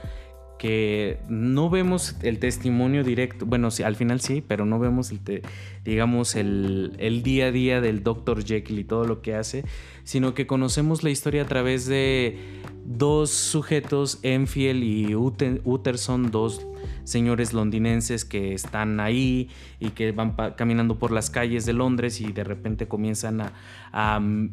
que 0.58 1.20
no 1.28 1.70
vemos 1.70 2.16
el 2.22 2.40
testimonio 2.40 3.04
directo, 3.04 3.46
bueno, 3.46 3.72
sí, 3.72 3.84
al 3.84 3.96
final 3.96 4.22
sí, 4.22 4.44
pero 4.46 4.66
no 4.66 4.80
vemos 4.80 5.12
el, 5.12 5.42
digamos, 5.84 6.36
el, 6.36 6.94
el, 6.98 7.24
día 7.24 7.48
a 7.48 7.52
día 7.52 7.82
del 7.82 8.04
Dr. 8.04 8.44
Jekyll 8.44 8.80
y 8.80 8.84
todo 8.84 9.06
lo 9.06 9.22
que 9.22 9.36
hace, 9.36 9.66
sino 10.04 10.34
que 10.34 10.48
conocemos 10.48 11.04
la 11.04 11.10
historia 11.10 11.44
a 11.44 11.46
través 11.46 11.86
de 11.88 12.38
dos 12.86 13.32
sujetos, 13.32 14.20
Enfield 14.22 14.84
y 14.84 15.16
Utterson, 15.16 16.32
dos 16.32 16.66
señores 17.04 17.54
londinenses 17.54 18.26
que 18.26 18.54
están 18.54 19.00
ahí 19.00 19.50
y 19.80 19.90
que 19.90 20.12
van 20.12 20.36
caminando 20.56 20.98
por 20.98 21.12
las 21.12 21.30
calles 21.30 21.66
de 21.66 21.74
Londres 21.74 22.22
y 22.22 22.32
de 22.32 22.44
repente 22.44 22.88
comienzan 22.88 23.42
a, 23.42 23.54
a 23.92 24.20
mm, 24.20 24.50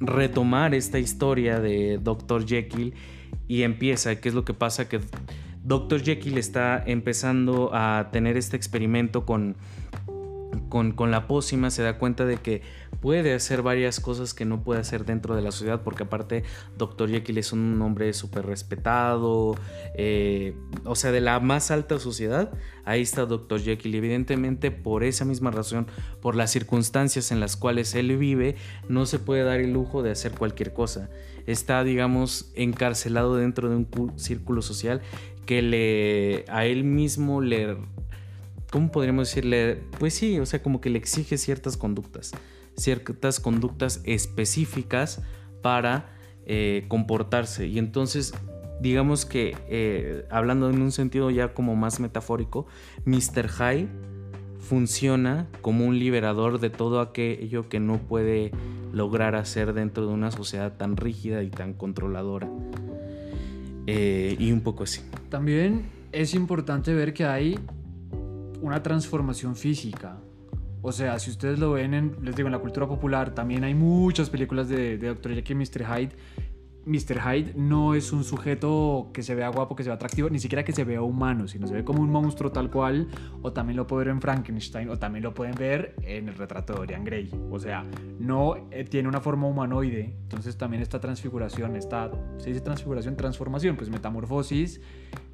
retomar 0.00 0.74
esta 0.74 0.98
historia 0.98 1.60
de 1.60 1.98
Dr. 2.02 2.46
Jekyll 2.46 2.94
y 3.48 3.62
empieza, 3.62 4.20
¿qué 4.20 4.28
es 4.28 4.34
lo 4.34 4.44
que 4.44 4.54
pasa? 4.54 4.88
Que 4.88 5.00
Dr. 5.64 6.02
Jekyll 6.02 6.36
está 6.36 6.82
empezando 6.86 7.70
a 7.72 8.10
tener 8.12 8.36
este 8.36 8.56
experimento 8.56 9.24
con, 9.24 9.56
con, 10.68 10.92
con, 10.92 11.10
la 11.10 11.26
pócima, 11.26 11.70
se 11.70 11.82
da 11.82 11.98
cuenta 11.98 12.24
de 12.24 12.38
que 12.38 12.62
puede 13.00 13.34
hacer 13.34 13.62
varias 13.62 14.00
cosas 14.00 14.34
que 14.34 14.44
no 14.44 14.62
puede 14.62 14.80
hacer 14.80 15.04
dentro 15.04 15.36
de 15.36 15.42
la 15.42 15.52
sociedad, 15.52 15.82
porque 15.82 16.04
aparte 16.04 16.44
Dr. 16.76 17.10
Jekyll 17.10 17.38
es 17.38 17.52
un 17.52 17.80
hombre 17.82 18.12
súper 18.12 18.46
respetado, 18.46 19.54
eh, 19.96 20.56
o 20.84 20.94
sea, 20.94 21.12
de 21.12 21.20
la 21.20 21.40
más 21.40 21.70
alta 21.70 21.98
sociedad, 21.98 22.52
ahí 22.84 23.02
está 23.02 23.26
Dr. 23.26 23.60
Jekyll. 23.60 23.94
Evidentemente, 23.94 24.70
por 24.70 25.04
esa 25.04 25.24
misma 25.24 25.50
razón, 25.50 25.86
por 26.20 26.36
las 26.36 26.50
circunstancias 26.50 27.30
en 27.32 27.40
las 27.40 27.56
cuales 27.56 27.94
él 27.94 28.16
vive, 28.16 28.56
no 28.88 29.06
se 29.06 29.18
puede 29.18 29.42
dar 29.42 29.60
el 29.60 29.72
lujo 29.72 30.02
de 30.02 30.10
hacer 30.10 30.32
cualquier 30.32 30.72
cosa 30.72 31.10
está, 31.46 31.84
digamos, 31.84 32.50
encarcelado 32.54 33.36
dentro 33.36 33.68
de 33.68 33.76
un 33.76 34.12
círculo 34.16 34.62
social 34.62 35.02
que 35.46 35.62
le 35.62 36.44
a 36.48 36.64
él 36.64 36.84
mismo 36.84 37.40
le 37.40 37.76
¿cómo 38.74 38.90
podríamos 38.90 39.28
decirle? 39.28 39.84
Pues 40.00 40.14
sí, 40.14 40.40
o 40.40 40.46
sea, 40.46 40.60
como 40.60 40.80
que 40.80 40.90
le 40.90 40.98
exige 40.98 41.38
ciertas 41.38 41.76
conductas, 41.76 42.32
ciertas 42.76 43.38
conductas 43.38 44.00
específicas 44.02 45.22
para 45.62 46.16
eh, 46.44 46.84
comportarse. 46.88 47.68
Y 47.68 47.78
entonces, 47.78 48.34
digamos 48.80 49.26
que, 49.26 49.56
eh, 49.68 50.26
hablando 50.28 50.70
en 50.70 50.82
un 50.82 50.90
sentido 50.90 51.30
ya 51.30 51.54
como 51.54 51.76
más 51.76 52.00
metafórico, 52.00 52.66
Mr. 53.04 53.48
Hyde 53.48 53.88
funciona 54.58 55.46
como 55.60 55.86
un 55.86 56.00
liberador 56.00 56.58
de 56.58 56.70
todo 56.70 57.00
aquello 57.00 57.68
que 57.68 57.78
no 57.78 57.98
puede 57.98 58.50
lograr 58.92 59.36
hacer 59.36 59.72
dentro 59.72 60.04
de 60.04 60.12
una 60.12 60.32
sociedad 60.32 60.76
tan 60.76 60.96
rígida 60.96 61.44
y 61.44 61.50
tan 61.50 61.74
controladora. 61.74 62.50
Eh, 63.86 64.34
y 64.36 64.50
un 64.50 64.62
poco 64.62 64.82
así. 64.82 65.00
También 65.28 65.84
es 66.10 66.34
importante 66.34 66.92
ver 66.92 67.14
que 67.14 67.24
hay 67.24 67.56
una 68.60 68.82
transformación 68.82 69.56
física. 69.56 70.18
O 70.82 70.92
sea, 70.92 71.18
si 71.18 71.30
ustedes 71.30 71.58
lo 71.58 71.72
ven 71.72 71.94
en, 71.94 72.16
les 72.22 72.36
digo, 72.36 72.48
en 72.48 72.52
la 72.52 72.58
cultura 72.58 72.86
popular, 72.86 73.34
también 73.34 73.64
hay 73.64 73.74
muchas 73.74 74.28
películas 74.28 74.68
de, 74.68 74.98
de 74.98 75.08
Dr. 75.08 75.34
Jekyll 75.34 75.56
y 75.56 75.64
Mr. 75.64 75.84
Hyde 75.86 76.16
Mr. 76.86 77.20
Hyde 77.20 77.54
no 77.56 77.94
es 77.94 78.12
un 78.12 78.24
sujeto 78.24 79.10
que 79.12 79.22
se 79.22 79.34
vea 79.34 79.48
guapo, 79.48 79.74
que 79.74 79.82
se 79.82 79.88
vea 79.88 79.96
atractivo, 79.96 80.28
ni 80.28 80.38
siquiera 80.38 80.64
que 80.64 80.72
se 80.72 80.84
vea 80.84 81.02
humano, 81.02 81.48
sino 81.48 81.66
se 81.66 81.74
ve 81.74 81.84
como 81.84 82.02
un 82.02 82.10
monstruo 82.10 82.52
tal 82.52 82.70
cual, 82.70 83.08
o 83.42 83.52
también 83.52 83.76
lo 83.76 83.86
pueden 83.86 84.06
ver 84.06 84.14
en 84.14 84.20
Frankenstein, 84.20 84.88
o 84.90 84.98
también 84.98 85.22
lo 85.22 85.32
pueden 85.32 85.54
ver 85.54 85.94
en 86.02 86.28
el 86.28 86.34
retrato 86.34 86.74
de 86.74 86.78
Dorian 86.80 87.04
Gray. 87.04 87.30
O 87.50 87.58
sea, 87.58 87.86
no 88.18 88.56
eh, 88.70 88.84
tiene 88.84 89.08
una 89.08 89.20
forma 89.20 89.46
humanoide, 89.46 90.14
entonces 90.22 90.56
también 90.56 90.82
esta 90.82 91.00
transfiguración, 91.00 91.76
esta, 91.76 92.10
se 92.38 92.50
dice 92.50 92.60
transfiguración, 92.60 93.16
transformación, 93.16 93.76
pues 93.76 93.88
metamorfosis 93.88 94.80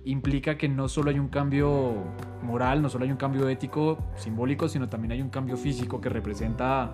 implica 0.05 0.57
que 0.57 0.69
no 0.69 0.89
solo 0.89 1.11
hay 1.11 1.19
un 1.19 1.29
cambio 1.29 1.95
moral, 2.43 2.83
no 2.83 2.89
solo 2.89 3.05
hay 3.05 3.11
un 3.11 3.17
cambio 3.17 3.49
ético, 3.49 3.99
simbólico, 4.17 4.69
sino 4.69 4.89
también 4.89 5.13
hay 5.13 5.23
un 5.23 5.31
cambio 5.31 5.57
físico 5.57 6.01
que 6.01 6.09
representa 6.09 6.93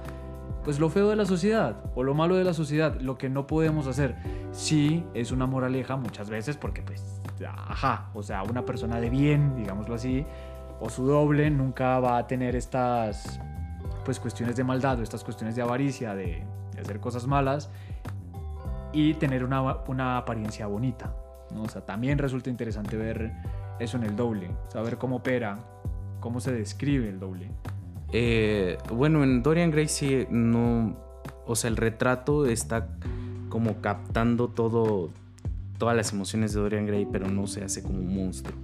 pues 0.64 0.80
lo 0.80 0.90
feo 0.90 1.08
de 1.08 1.16
la 1.16 1.25
sociedad 1.25 1.76
o 1.94 2.02
lo 2.02 2.14
malo 2.14 2.34
de 2.34 2.42
la 2.42 2.52
sociedad, 2.52 3.00
lo 3.00 3.16
que 3.16 3.28
no 3.28 3.46
podemos 3.46 3.86
hacer. 3.86 4.16
Sí, 4.50 5.04
es 5.14 5.30
una 5.30 5.46
moraleja 5.46 5.96
muchas 5.96 6.28
veces 6.28 6.56
porque 6.56 6.82
pues, 6.82 7.20
ajá, 7.46 8.10
o 8.14 8.22
sea, 8.22 8.42
una 8.42 8.64
persona 8.64 9.00
de 9.00 9.08
bien, 9.08 9.54
digámoslo 9.54 9.94
así, 9.94 10.26
o 10.80 10.90
su 10.90 11.06
doble 11.06 11.50
nunca 11.50 12.00
va 12.00 12.18
a 12.18 12.26
tener 12.26 12.56
estas 12.56 13.40
pues 14.04 14.18
cuestiones 14.18 14.56
de 14.56 14.64
maldad 14.64 14.98
o 14.98 15.02
estas 15.02 15.22
cuestiones 15.22 15.54
de 15.54 15.62
avaricia, 15.62 16.14
de, 16.14 16.44
hacer 16.80 17.00
cosas 17.00 17.26
malas 17.26 17.70
y 18.92 19.14
tener 19.14 19.44
una, 19.44 19.62
una 19.86 20.18
apariencia 20.18 20.66
bonita. 20.66 21.14
También 21.87 22.19
resulta 22.19 22.50
interesante 22.50 22.97
ver 22.97 23.33
eso 23.79 23.97
en 23.97 24.05
el 24.05 24.17
doble, 24.17 24.50
saber 24.69 24.99
cómo 24.99 25.17
opera, 25.17 25.59
cómo 26.21 26.41
se 26.41 26.53
describe 26.53 27.09
el 27.09 27.21
doble. 27.21 27.50
Eh, 28.12 28.79
bueno, 28.93 29.25
en 29.25 29.43
Dorian 29.43 29.71
Gray 29.71 29.88
sí 29.88 30.26
no. 30.31 30.97
O 31.47 31.57
sea, 31.57 31.69
el 31.69 31.76
retrato 31.76 32.47
está 32.47 32.88
como 33.49 33.81
captando 33.81 34.49
todo. 34.49 35.11
Todas 35.79 35.95
las 35.95 36.12
emociones 36.12 36.55
de 36.55 36.61
Dorian 36.61 36.87
Gray, 36.87 37.07
pero 37.11 37.29
no 37.29 37.47
se 37.47 37.62
hace 37.62 37.83
como 37.83 37.99
un 37.99 38.15
monstruo. 38.15 38.57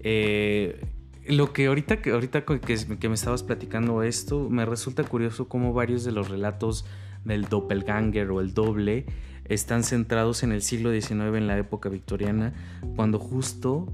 Eh, 0.00 0.84
lo 1.26 1.52
que 1.52 1.66
ahorita, 1.66 2.02
que, 2.02 2.10
ahorita 2.10 2.44
que, 2.44 2.60
que, 2.60 3.08
me 3.08 3.14
estabas 3.14 3.44
platicando 3.44 4.02
esto, 4.02 4.50
me 4.50 4.66
resulta 4.66 5.04
curioso 5.04 5.48
cómo 5.48 5.72
varios 5.72 6.02
de 6.02 6.10
los 6.10 6.28
relatos 6.28 6.84
del 7.24 7.44
doppelganger 7.44 8.30
o 8.32 8.40
el 8.40 8.52
doble 8.52 9.06
están 9.46 9.84
centrados 9.84 10.42
en 10.42 10.52
el 10.52 10.62
siglo 10.62 10.92
XIX, 10.92 11.12
en 11.12 11.46
la 11.46 11.58
época 11.58 11.88
victoriana, 11.88 12.52
cuando 12.96 13.18
justo 13.18 13.86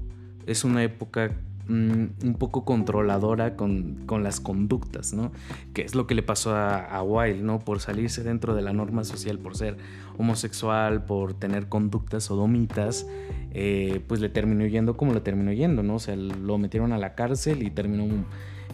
es 0.45 0.63
una 0.63 0.83
época 0.83 1.31
mm, 1.67 2.05
un 2.23 2.35
poco 2.37 2.65
controladora 2.65 3.55
con, 3.55 4.05
las 4.21 4.39
conductas, 4.39 5.13
¿no? 5.13 5.31
Que 5.73 5.83
es 5.83 5.95
lo 5.95 6.07
que 6.07 6.15
le 6.15 6.23
pasó 6.23 6.55
a, 6.55 6.79
a 6.79 7.03
Wilde, 7.03 7.41
¿no? 7.43 7.59
Por 7.59 7.79
salirse 7.79 8.23
dentro 8.23 8.55
de 8.55 8.61
la 8.61 8.73
norma 8.73 9.03
social, 9.03 9.37
por 9.39 9.55
ser 9.57 9.77
homosexual, 10.17 11.05
por 11.05 11.33
tener 11.33 11.67
conductas 11.67 12.25
sodomitas, 12.25 13.05
eh, 13.53 14.01
pues 14.07 14.21
le 14.21 14.29
terminó 14.29 14.65
yendo 14.65 14.95
como 14.95 15.13
le 15.13 15.21
terminó 15.21 15.51
yendo, 15.51 15.83
¿no? 15.83 15.95
O 15.95 15.99
sea, 15.99 16.15
lo 16.15 16.57
metieron 16.57 16.93
a 16.93 16.97
la 16.97 17.15
cárcel 17.15 17.63
y 17.63 17.71
terminó 17.71 18.05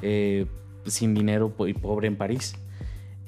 eh, 0.01 0.45
sin 0.85 1.13
dinero 1.13 1.53
y 1.67 1.73
pobre 1.73 2.07
en 2.07 2.17
París. 2.17 2.55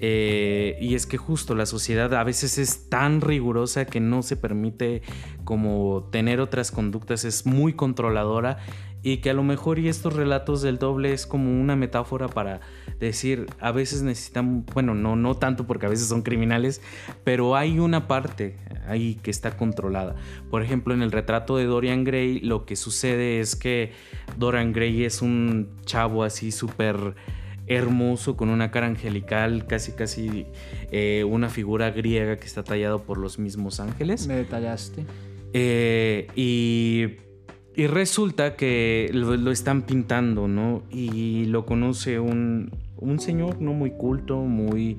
Eh, 0.02 0.78
y 0.80 0.96
es 0.96 1.06
que 1.06 1.18
justo 1.18 1.56
la 1.56 1.66
sociedad 1.66 2.14
a 2.14 2.24
veces 2.24 2.58
es 2.58 2.90
tan 2.90 3.20
rigurosa 3.20 3.86
que 3.86 4.00
no 4.00 4.22
se 4.24 4.38
permite 4.38 5.02
como 5.44 6.08
tener 6.12 6.40
otras 6.40 6.72
conductas, 6.72 7.26
es 7.26 7.46
muy 7.46 7.74
controladora 7.74 8.60
y 9.02 9.18
que 9.18 9.30
a 9.30 9.34
lo 9.34 9.44
mejor 9.44 9.80
y 9.80 9.88
estos 9.88 10.14
relatos 10.14 10.62
del 10.62 10.78
doble 10.78 11.14
es 11.14 11.26
como 11.26 11.52
una 11.52 11.76
metáfora 11.76 12.28
para 12.28 12.60
decir, 13.00 13.46
a 13.60 13.72
veces 13.72 14.02
necesitan, 14.02 14.66
bueno, 14.74 14.94
no, 14.94 15.16
no 15.16 15.36
tanto 15.36 15.66
porque 15.66 15.86
a 15.86 15.90
veces 15.90 16.08
son 16.08 16.22
criminales, 16.22 16.82
pero 17.24 17.56
hay 17.56 17.80
una 17.80 18.08
parte 18.08 18.58
ahí 18.88 19.16
que 19.16 19.32
está 19.32 19.56
controlada. 19.56 20.16
Por 20.50 20.64
ejemplo, 20.64 20.94
en 20.94 21.02
el 21.02 21.12
retrato 21.12 21.56
de 21.58 21.66
Dorian 21.66 22.04
Gray 22.04 22.40
lo 22.42 22.66
que 22.66 22.76
sucede 22.76 23.40
es 23.40 23.56
que 23.56 23.94
Dorian 24.38 24.74
Gray 24.74 25.06
es 25.06 25.22
un 25.22 25.70
chavo 25.86 26.24
así 26.24 26.52
súper 26.52 27.16
hermoso, 27.70 28.36
con 28.36 28.50
una 28.50 28.72
cara 28.72 28.88
angelical, 28.88 29.66
casi 29.68 29.94
casi 29.94 30.48
eh, 30.92 31.24
una 31.24 31.50
figura 31.50 31.92
griega 31.92 32.36
que 32.38 32.46
está 32.46 32.64
tallado 32.64 33.04
por 33.04 33.18
los 33.18 33.40
mismos 33.40 33.80
ángeles. 33.80 34.28
Me 34.28 34.36
detallaste. 34.36 35.06
Eh, 35.54 36.28
y, 36.36 37.18
y, 37.76 37.88
resulta 37.88 38.56
que 38.56 39.10
lo, 39.14 39.52
están 39.52 39.84
pintando, 39.84 40.48
¿no? 40.48 40.84
Y 40.90 41.46
lo 41.46 41.66
conoce 41.66 42.20
un, 42.20 42.72
un 42.98 43.20
señor, 43.20 43.62
¿no? 43.62 43.74
Muy 43.74 43.92
culto, 43.92 44.38
muy... 44.38 44.98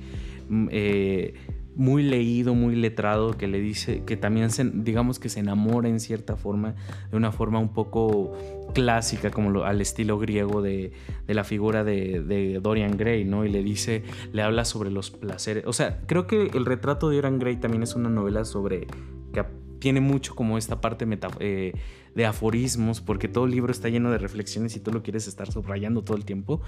Eh, 0.70 1.34
muy 1.80 2.02
leído, 2.02 2.54
muy 2.54 2.76
letrado, 2.76 3.38
que 3.38 3.48
le 3.48 3.58
dice 3.58 4.02
que 4.04 4.18
también 4.18 4.50
digamos 4.84 5.18
que 5.18 5.30
se 5.30 5.40
enamora 5.40 5.88
en 5.88 5.98
cierta 5.98 6.36
forma, 6.36 6.74
de 7.10 7.16
una 7.16 7.32
forma 7.32 7.58
un 7.58 7.72
poco 7.72 8.36
clásica, 8.74 9.30
como 9.30 9.64
al 9.64 9.80
estilo 9.80 10.18
griego 10.18 10.60
de, 10.60 10.92
la 11.26 11.42
figura 11.42 11.82
de, 11.82 12.60
Dorian 12.62 12.98
Gray, 12.98 13.24
¿no? 13.24 13.46
Y 13.46 13.48
le 13.48 13.62
dice, 13.62 14.02
le 14.30 14.42
habla 14.42 14.66
sobre 14.66 14.90
los 14.90 15.10
placeres. 15.10 15.64
O 15.66 15.72
sea, 15.72 16.02
creo 16.06 16.26
que 16.26 16.50
el 16.52 16.66
retrato 16.66 17.08
de 17.08 17.16
Dorian 17.16 17.38
Gray 17.38 17.56
también 17.56 17.82
es 17.82 17.94
una 17.94 18.10
novela 18.10 18.44
sobre 18.44 18.86
que 19.32 19.42
tiene 19.78 20.02
mucho 20.02 20.34
como 20.34 20.58
esta 20.58 20.82
parte 20.82 21.08
eh, 21.38 21.72
de 22.14 22.26
aforismos, 22.26 23.00
porque 23.00 23.26
todo 23.26 23.46
el 23.46 23.52
libro 23.52 23.72
está 23.72 23.88
lleno 23.88 24.10
de 24.10 24.18
reflexiones 24.18 24.76
y 24.76 24.80
tú 24.80 24.92
lo 24.92 25.02
quieres 25.02 25.26
estar 25.26 25.50
subrayando 25.50 26.02
todo 26.02 26.18
el 26.18 26.26
tiempo. 26.26 26.60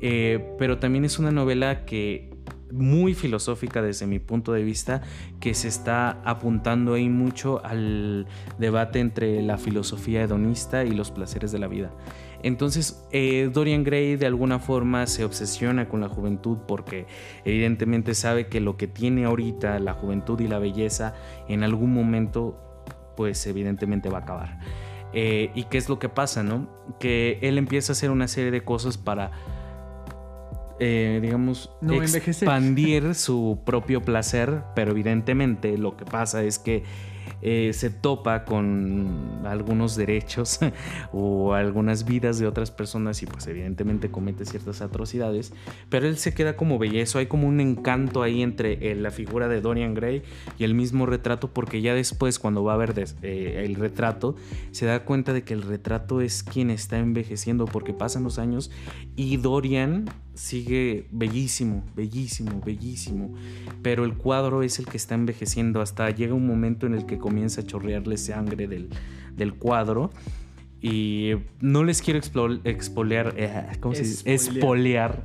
Eh, 0.00 0.52
pero 0.58 0.80
también 0.80 1.04
es 1.04 1.20
una 1.20 1.30
novela 1.30 1.84
que 1.84 2.30
muy 2.72 3.14
filosófica 3.14 3.82
desde 3.82 4.06
mi 4.06 4.18
punto 4.18 4.52
de 4.52 4.62
vista, 4.62 5.02
que 5.40 5.54
se 5.54 5.68
está 5.68 6.20
apuntando 6.24 6.94
ahí 6.94 7.08
mucho 7.08 7.64
al 7.64 8.26
debate 8.58 9.00
entre 9.00 9.42
la 9.42 9.58
filosofía 9.58 10.22
hedonista 10.22 10.84
y 10.84 10.90
los 10.90 11.10
placeres 11.10 11.52
de 11.52 11.58
la 11.58 11.68
vida. 11.68 11.90
Entonces, 12.42 13.04
eh, 13.10 13.50
Dorian 13.52 13.82
Gray 13.82 14.16
de 14.16 14.26
alguna 14.26 14.60
forma 14.60 15.06
se 15.06 15.24
obsesiona 15.24 15.88
con 15.88 16.00
la 16.00 16.08
juventud 16.08 16.58
porque 16.68 17.06
evidentemente 17.44 18.14
sabe 18.14 18.46
que 18.46 18.60
lo 18.60 18.76
que 18.76 18.86
tiene 18.86 19.24
ahorita 19.24 19.78
la 19.80 19.92
juventud 19.92 20.38
y 20.40 20.46
la 20.46 20.58
belleza 20.58 21.14
en 21.48 21.64
algún 21.64 21.92
momento, 21.92 22.56
pues 23.16 23.44
evidentemente 23.46 24.08
va 24.08 24.18
a 24.18 24.22
acabar. 24.22 24.60
Eh, 25.12 25.50
¿Y 25.54 25.64
qué 25.64 25.78
es 25.78 25.88
lo 25.88 25.98
que 25.98 26.08
pasa, 26.08 26.42
no? 26.42 26.68
Que 27.00 27.38
él 27.42 27.58
empieza 27.58 27.92
a 27.92 27.94
hacer 27.94 28.10
una 28.10 28.28
serie 28.28 28.50
de 28.50 28.62
cosas 28.62 28.98
para 28.98 29.32
eh, 30.80 31.18
digamos, 31.22 31.70
expandir 31.82 33.14
su 33.14 33.60
propio 33.64 34.02
placer, 34.02 34.62
pero 34.74 34.92
evidentemente 34.92 35.76
lo 35.78 35.96
que 35.96 36.04
pasa 36.04 36.42
es 36.42 36.58
que 36.58 36.84
eh, 37.40 37.70
se 37.72 37.90
topa 37.90 38.44
con 38.44 39.42
algunos 39.44 39.94
derechos 39.94 40.58
o 41.12 41.54
algunas 41.54 42.04
vidas 42.04 42.40
de 42.40 42.48
otras 42.48 42.72
personas 42.72 43.22
y 43.22 43.26
pues 43.26 43.46
evidentemente 43.46 44.10
comete 44.10 44.44
ciertas 44.44 44.80
atrocidades, 44.80 45.52
pero 45.88 46.08
él 46.08 46.18
se 46.18 46.34
queda 46.34 46.56
como 46.56 46.78
bellezo, 46.78 47.20
hay 47.20 47.26
como 47.26 47.46
un 47.46 47.60
encanto 47.60 48.22
ahí 48.22 48.42
entre 48.42 48.90
eh, 48.90 48.94
la 48.96 49.12
figura 49.12 49.46
de 49.46 49.60
Dorian 49.60 49.94
Gray 49.94 50.22
y 50.58 50.64
el 50.64 50.74
mismo 50.74 51.06
retrato 51.06 51.52
porque 51.52 51.80
ya 51.80 51.94
después 51.94 52.40
cuando 52.40 52.64
va 52.64 52.74
a 52.74 52.76
ver 52.76 52.92
eh, 53.22 53.62
el 53.64 53.76
retrato 53.76 54.34
se 54.72 54.86
da 54.86 55.04
cuenta 55.04 55.32
de 55.32 55.42
que 55.42 55.54
el 55.54 55.62
retrato 55.62 56.20
es 56.20 56.42
quien 56.42 56.70
está 56.70 56.98
envejeciendo 56.98 57.66
porque 57.66 57.92
pasan 57.92 58.24
los 58.24 58.40
años 58.40 58.72
y 59.14 59.36
Dorian 59.36 60.06
sigue 60.38 61.06
bellísimo, 61.10 61.82
bellísimo, 61.96 62.60
bellísimo, 62.64 63.34
pero 63.82 64.04
el 64.04 64.14
cuadro 64.14 64.62
es 64.62 64.78
el 64.78 64.86
que 64.86 64.96
está 64.96 65.16
envejeciendo 65.16 65.80
hasta 65.80 66.08
llega 66.10 66.32
un 66.32 66.46
momento 66.46 66.86
en 66.86 66.94
el 66.94 67.06
que 67.06 67.18
comienza 67.18 67.62
a 67.62 67.64
chorrearle 67.64 68.16
sangre 68.16 68.68
del, 68.68 68.88
del 69.36 69.54
cuadro. 69.54 70.10
Y 70.80 71.32
no 71.60 71.82
les 71.82 72.02
quiero 72.02 72.20
expoliar, 72.62 73.34
eh, 73.36 73.66
¿cómo 73.80 73.96
se 73.96 74.02
dice? 74.02 74.32
Espolear 74.32 75.24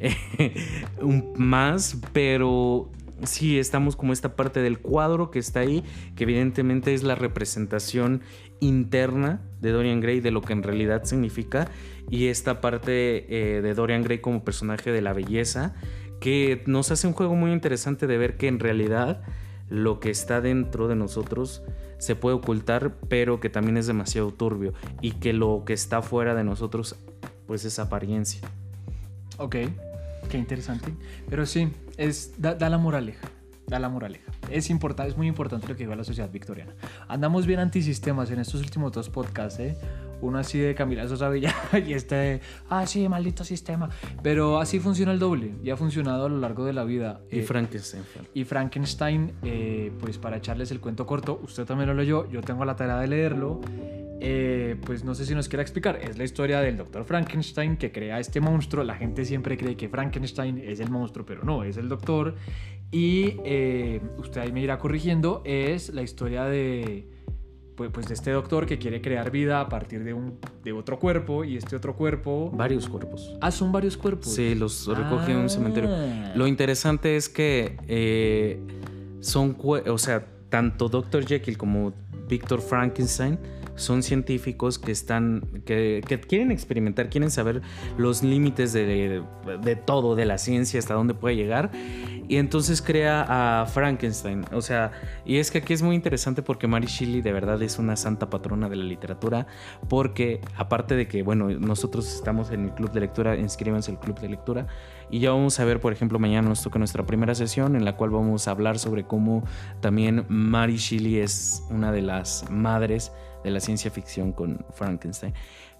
más, 1.36 1.96
pero 2.12 2.90
sí 3.22 3.60
estamos 3.60 3.94
como 3.94 4.12
esta 4.12 4.34
parte 4.34 4.60
del 4.60 4.80
cuadro 4.80 5.30
que 5.30 5.38
está 5.38 5.60
ahí, 5.60 5.84
que 6.16 6.24
evidentemente 6.24 6.92
es 6.92 7.04
la 7.04 7.14
representación 7.14 8.22
interna 8.58 9.42
de 9.60 9.70
Dorian 9.70 10.00
Gray 10.00 10.18
de 10.18 10.32
lo 10.32 10.42
que 10.42 10.54
en 10.54 10.64
realidad 10.64 11.04
significa, 11.04 11.70
y 12.10 12.28
esta 12.28 12.60
parte 12.60 13.26
eh, 13.28 13.62
de 13.62 13.74
Dorian 13.74 14.02
Gray 14.02 14.18
como 14.18 14.44
personaje 14.44 14.92
de 14.92 15.02
la 15.02 15.12
belleza, 15.12 15.74
que 16.20 16.62
nos 16.66 16.90
hace 16.90 17.06
un 17.06 17.12
juego 17.12 17.34
muy 17.34 17.52
interesante 17.52 18.06
de 18.06 18.18
ver 18.18 18.36
que 18.36 18.48
en 18.48 18.58
realidad 18.58 19.22
lo 19.68 20.00
que 20.00 20.10
está 20.10 20.40
dentro 20.40 20.88
de 20.88 20.96
nosotros 20.96 21.62
se 21.98 22.16
puede 22.16 22.36
ocultar, 22.36 22.96
pero 23.08 23.40
que 23.40 23.48
también 23.48 23.76
es 23.76 23.86
demasiado 23.86 24.32
turbio 24.32 24.74
y 25.00 25.12
que 25.12 25.32
lo 25.32 25.64
que 25.64 25.72
está 25.72 26.02
fuera 26.02 26.34
de 26.34 26.44
nosotros 26.44 26.96
pues 27.46 27.64
es 27.64 27.78
apariencia. 27.78 28.40
Ok, 29.38 29.56
qué 30.28 30.38
interesante. 30.38 30.94
Pero 31.28 31.46
sí, 31.46 31.72
es, 31.96 32.34
da, 32.38 32.56
la 32.68 32.78
moraleja 32.78 33.28
da 33.66 33.78
la 33.78 33.88
moraleja. 33.88 34.30
Es, 34.50 34.68
es 34.70 35.16
muy 35.16 35.26
importante 35.26 35.66
lo 35.66 35.74
que 35.74 35.84
diga 35.84 35.96
la 35.96 36.04
sociedad 36.04 36.30
victoriana. 36.30 36.74
Andamos 37.08 37.46
bien 37.46 37.60
antisistemas 37.60 38.30
en 38.30 38.40
estos 38.40 38.60
últimos 38.60 38.92
dos 38.92 39.08
podcasts, 39.08 39.58
¿eh? 39.58 39.76
Uno 40.24 40.38
así 40.38 40.58
de 40.58 40.74
Camila 40.74 41.06
Sosa 41.06 41.28
Villa 41.28 41.54
y 41.86 41.92
este 41.92 42.14
de, 42.14 42.40
ah, 42.70 42.86
sí, 42.86 43.08
maldito 43.08 43.44
sistema. 43.44 43.90
Pero 44.22 44.58
así 44.58 44.80
funciona 44.80 45.12
el 45.12 45.18
doble 45.18 45.54
y 45.62 45.70
ha 45.70 45.76
funcionado 45.76 46.26
a 46.26 46.28
lo 46.28 46.38
largo 46.38 46.64
de 46.64 46.72
la 46.72 46.84
vida. 46.84 47.20
Y 47.30 47.40
eh, 47.40 47.42
Frankenstein. 47.42 48.02
Y 48.32 48.44
Frankenstein, 48.44 49.32
eh, 49.42 49.92
pues 50.00 50.18
para 50.18 50.38
echarles 50.38 50.70
el 50.70 50.80
cuento 50.80 51.06
corto, 51.06 51.40
usted 51.42 51.64
también 51.64 51.88
lo 51.88 51.94
leyó, 51.94 52.28
yo 52.30 52.40
tengo 52.40 52.64
la 52.64 52.76
tarea 52.76 52.96
de 52.98 53.08
leerlo. 53.08 53.60
Eh, 54.20 54.76
pues 54.86 55.04
no 55.04 55.14
sé 55.14 55.26
si 55.26 55.34
nos 55.34 55.48
quiera 55.48 55.62
explicar. 55.62 55.98
Es 56.02 56.16
la 56.16 56.24
historia 56.24 56.60
del 56.60 56.78
doctor 56.78 57.04
Frankenstein 57.04 57.76
que 57.76 57.92
crea 57.92 58.18
este 58.18 58.40
monstruo. 58.40 58.82
La 58.82 58.94
gente 58.94 59.24
siempre 59.24 59.58
cree 59.58 59.76
que 59.76 59.88
Frankenstein 59.88 60.58
es 60.58 60.80
el 60.80 60.90
monstruo, 60.90 61.26
pero 61.26 61.44
no, 61.44 61.62
es 61.62 61.76
el 61.76 61.90
doctor. 61.90 62.34
Y 62.90 63.36
eh, 63.44 64.00
usted 64.18 64.40
ahí 64.40 64.52
me 64.52 64.62
irá 64.62 64.78
corrigiendo, 64.78 65.42
es 65.44 65.92
la 65.92 66.02
historia 66.02 66.44
de, 66.44 67.08
pues, 67.74 67.90
pues, 67.92 68.06
de 68.06 68.14
este 68.14 68.30
doctor 68.30 68.66
que 68.66 68.78
quiere 68.78 69.00
crear 69.00 69.30
vida 69.30 69.60
a 69.60 69.68
partir 69.68 70.04
de, 70.04 70.14
un, 70.14 70.38
de 70.62 70.72
otro 70.72 70.98
cuerpo 70.98 71.44
y 71.44 71.56
este 71.56 71.76
otro 71.76 71.96
cuerpo... 71.96 72.50
Varios 72.54 72.88
cuerpos. 72.88 73.34
Ah, 73.40 73.50
son 73.50 73.72
varios 73.72 73.96
cuerpos. 73.96 74.32
Sí, 74.32 74.54
los 74.54 74.86
recoge 74.86 75.32
en 75.32 75.38
un 75.38 75.50
cementerio. 75.50 75.90
Ah. 75.92 76.32
Lo 76.34 76.46
interesante 76.46 77.16
es 77.16 77.28
que 77.28 77.76
eh, 77.88 78.60
son, 79.20 79.56
o 79.60 79.98
sea, 79.98 80.26
tanto 80.50 80.88
Dr. 80.88 81.26
Jekyll 81.26 81.58
como 81.58 81.92
Victor 82.28 82.60
Frankenstein 82.60 83.38
son 83.76 84.02
científicos 84.02 84.78
que 84.78 84.92
están, 84.92 85.42
que, 85.64 86.02
quieren 86.28 86.50
experimentar, 86.52 87.10
quieren 87.10 87.30
saber 87.30 87.62
los 87.98 88.22
límites 88.22 88.72
de, 88.72 89.22
de, 89.62 89.76
todo, 89.76 90.14
de 90.14 90.24
la 90.24 90.38
ciencia, 90.38 90.78
hasta 90.78 90.94
dónde 90.94 91.14
puede 91.14 91.36
llegar. 91.36 91.70
Y 92.28 92.36
entonces 92.36 92.80
crea 92.80 93.62
a 93.62 93.66
Frankenstein. 93.66 94.44
O 94.52 94.62
sea, 94.62 94.92
y 95.24 95.36
es 95.36 95.50
que 95.50 95.58
aquí 95.58 95.72
es 95.72 95.82
muy 95.82 95.94
interesante 95.94 96.42
porque 96.42 96.66
Mary 96.66 96.86
Shelley 96.86 97.20
de 97.20 97.32
verdad 97.32 97.60
es 97.62 97.78
una 97.78 97.96
santa 97.96 98.30
patrona 98.30 98.68
de 98.68 98.76
la 98.76 98.84
literatura. 98.84 99.46
Porque 99.88 100.40
aparte 100.56 100.96
de 100.96 101.06
que, 101.06 101.22
bueno, 101.22 101.50
nosotros 101.50 102.12
estamos 102.14 102.50
en 102.50 102.64
el 102.64 102.74
club 102.74 102.92
de 102.92 103.00
lectura, 103.00 103.36
inscríbanse 103.36 103.90
al 103.90 104.00
club 104.00 104.18
de 104.20 104.28
lectura. 104.28 104.66
Y 105.10 105.20
ya 105.20 105.30
vamos 105.30 105.60
a 105.60 105.64
ver, 105.64 105.80
por 105.80 105.92
ejemplo, 105.92 106.18
mañana 106.18 106.48
nos 106.48 106.62
toca 106.62 106.78
nuestra 106.78 107.04
primera 107.04 107.34
sesión 107.34 107.76
en 107.76 107.84
la 107.84 107.96
cual 107.96 108.10
vamos 108.10 108.48
a 108.48 108.52
hablar 108.52 108.78
sobre 108.78 109.04
cómo 109.04 109.44
también 109.80 110.24
Mary 110.28 110.76
Shelley 110.76 111.18
es 111.18 111.62
una 111.70 111.92
de 111.92 112.02
las 112.02 112.50
madres 112.50 113.12
de 113.44 113.50
la 113.50 113.60
ciencia 113.60 113.90
ficción 113.90 114.32
con 114.32 114.64
Frankenstein. 114.72 115.34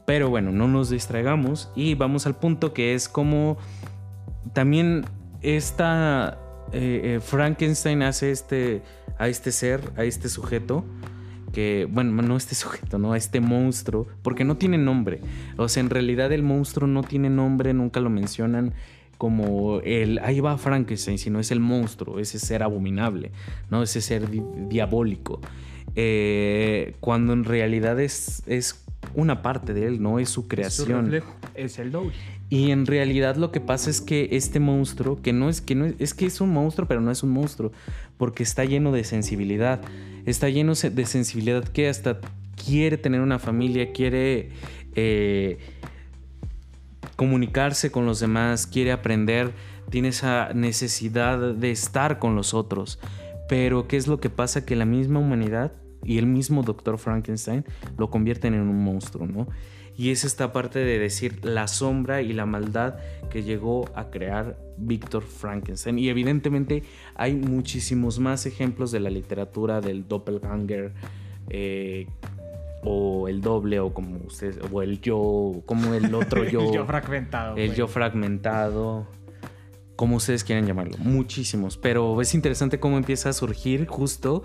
Pero 0.04 0.28
bueno, 0.28 0.52
no 0.52 0.68
nos 0.68 0.90
distraigamos 0.90 1.70
y 1.74 1.94
vamos 1.94 2.26
al 2.26 2.36
punto 2.36 2.74
que 2.74 2.94
es 2.94 3.08
como 3.08 3.56
también 4.52 5.06
esta 5.44 6.38
eh, 6.72 7.16
eh, 7.16 7.20
Frankenstein 7.20 8.02
hace 8.02 8.30
este, 8.30 8.82
a 9.18 9.28
este 9.28 9.52
ser, 9.52 9.80
a 9.96 10.04
este 10.04 10.28
sujeto, 10.28 10.84
que, 11.52 11.86
bueno, 11.90 12.22
no 12.22 12.36
este 12.36 12.54
sujeto, 12.54 12.98
¿no? 12.98 13.14
Este 13.14 13.40
monstruo, 13.40 14.06
porque 14.22 14.44
no 14.44 14.56
tiene 14.56 14.78
nombre. 14.78 15.20
O 15.56 15.68
sea, 15.68 15.82
en 15.82 15.90
realidad 15.90 16.32
el 16.32 16.42
monstruo 16.42 16.88
no 16.88 17.02
tiene 17.02 17.30
nombre, 17.30 17.72
nunca 17.74 18.00
lo 18.00 18.10
mencionan 18.10 18.74
como 19.18 19.80
el, 19.80 20.18
ahí 20.18 20.40
va 20.40 20.58
Frankenstein, 20.58 21.18
sino 21.18 21.38
es 21.38 21.52
el 21.52 21.60
monstruo, 21.60 22.18
ese 22.18 22.38
ser 22.38 22.62
abominable, 22.62 23.30
¿no? 23.70 23.82
Ese 23.82 24.00
ser 24.00 24.28
diabólico. 24.68 25.40
Eh, 25.94 26.96
cuando 26.98 27.32
en 27.32 27.44
realidad 27.44 28.00
es, 28.00 28.42
es 28.46 28.84
una 29.14 29.42
parte 29.42 29.72
de 29.74 29.86
él, 29.86 30.02
no 30.02 30.18
es 30.18 30.28
su 30.28 30.48
creación. 30.48 31.22
Es, 31.54 31.78
el 31.78 31.92
doble. 31.92 32.12
Y 32.54 32.70
en 32.70 32.86
realidad 32.86 33.34
lo 33.34 33.50
que 33.50 33.60
pasa 33.60 33.90
es 33.90 34.00
que 34.00 34.28
este 34.30 34.60
monstruo, 34.60 35.20
que 35.20 35.32
no 35.32 35.48
es 35.48 35.60
que 35.60 35.74
no 35.74 35.86
es, 35.86 36.14
que 36.14 36.26
es 36.26 36.40
un 36.40 36.52
monstruo, 36.52 36.86
pero 36.86 37.00
no 37.00 37.10
es 37.10 37.24
un 37.24 37.30
monstruo, 37.30 37.72
porque 38.16 38.44
está 38.44 38.64
lleno 38.64 38.92
de 38.92 39.02
sensibilidad. 39.02 39.80
Está 40.24 40.48
lleno 40.48 40.74
de 40.74 41.04
sensibilidad 41.04 41.64
que 41.64 41.88
hasta 41.88 42.20
quiere 42.64 42.96
tener 42.96 43.22
una 43.22 43.40
familia, 43.40 43.90
quiere 43.90 44.50
eh, 44.94 45.58
comunicarse 47.16 47.90
con 47.90 48.06
los 48.06 48.20
demás, 48.20 48.68
quiere 48.68 48.92
aprender, 48.92 49.50
tiene 49.90 50.10
esa 50.10 50.52
necesidad 50.54 51.54
de 51.54 51.72
estar 51.72 52.20
con 52.20 52.36
los 52.36 52.54
otros. 52.54 53.00
Pero 53.48 53.88
¿qué 53.88 53.96
es 53.96 54.06
lo 54.06 54.20
que 54.20 54.30
pasa? 54.30 54.64
Que 54.64 54.76
la 54.76 54.84
misma 54.84 55.18
humanidad 55.18 55.72
y 56.04 56.18
el 56.18 56.26
mismo 56.26 56.62
doctor 56.62 56.98
Frankenstein 56.98 57.64
lo 57.98 58.10
convierten 58.10 58.54
en 58.54 58.60
un 58.60 58.84
monstruo, 58.84 59.26
¿no? 59.26 59.48
Y 59.96 60.10
es 60.10 60.24
esta 60.24 60.52
parte 60.52 60.80
de 60.80 60.98
decir 60.98 61.44
la 61.44 61.68
sombra 61.68 62.22
y 62.22 62.32
la 62.32 62.46
maldad 62.46 62.96
que 63.30 63.42
llegó 63.42 63.88
a 63.94 64.10
crear 64.10 64.58
Víctor 64.76 65.22
Frankenstein. 65.22 65.98
Y 65.98 66.08
evidentemente 66.08 66.82
hay 67.14 67.34
muchísimos 67.34 68.18
más 68.18 68.46
ejemplos 68.46 68.90
de 68.90 69.00
la 69.00 69.10
literatura 69.10 69.80
del 69.80 70.08
doppelganger 70.08 70.92
eh, 71.48 72.06
o 72.82 73.28
el 73.28 73.40
doble 73.40 73.80
o 73.80 73.94
como 73.94 74.18
ustedes, 74.26 74.58
o 74.70 74.82
el 74.82 75.00
yo, 75.00 75.62
como 75.66 75.94
el 75.94 76.14
otro 76.14 76.44
yo. 76.48 76.60
el 76.62 76.72
yo 76.72 76.86
fragmentado. 76.86 77.56
El 77.56 77.74
yo 77.74 77.88
fragmentado 77.88 79.06
como 79.96 80.16
ustedes 80.16 80.44
quieran 80.44 80.66
llamarlo, 80.66 80.96
muchísimos, 80.98 81.76
pero 81.76 82.20
es 82.20 82.34
interesante 82.34 82.80
cómo 82.80 82.96
empieza 82.96 83.28
a 83.28 83.32
surgir 83.32 83.86
justo 83.86 84.42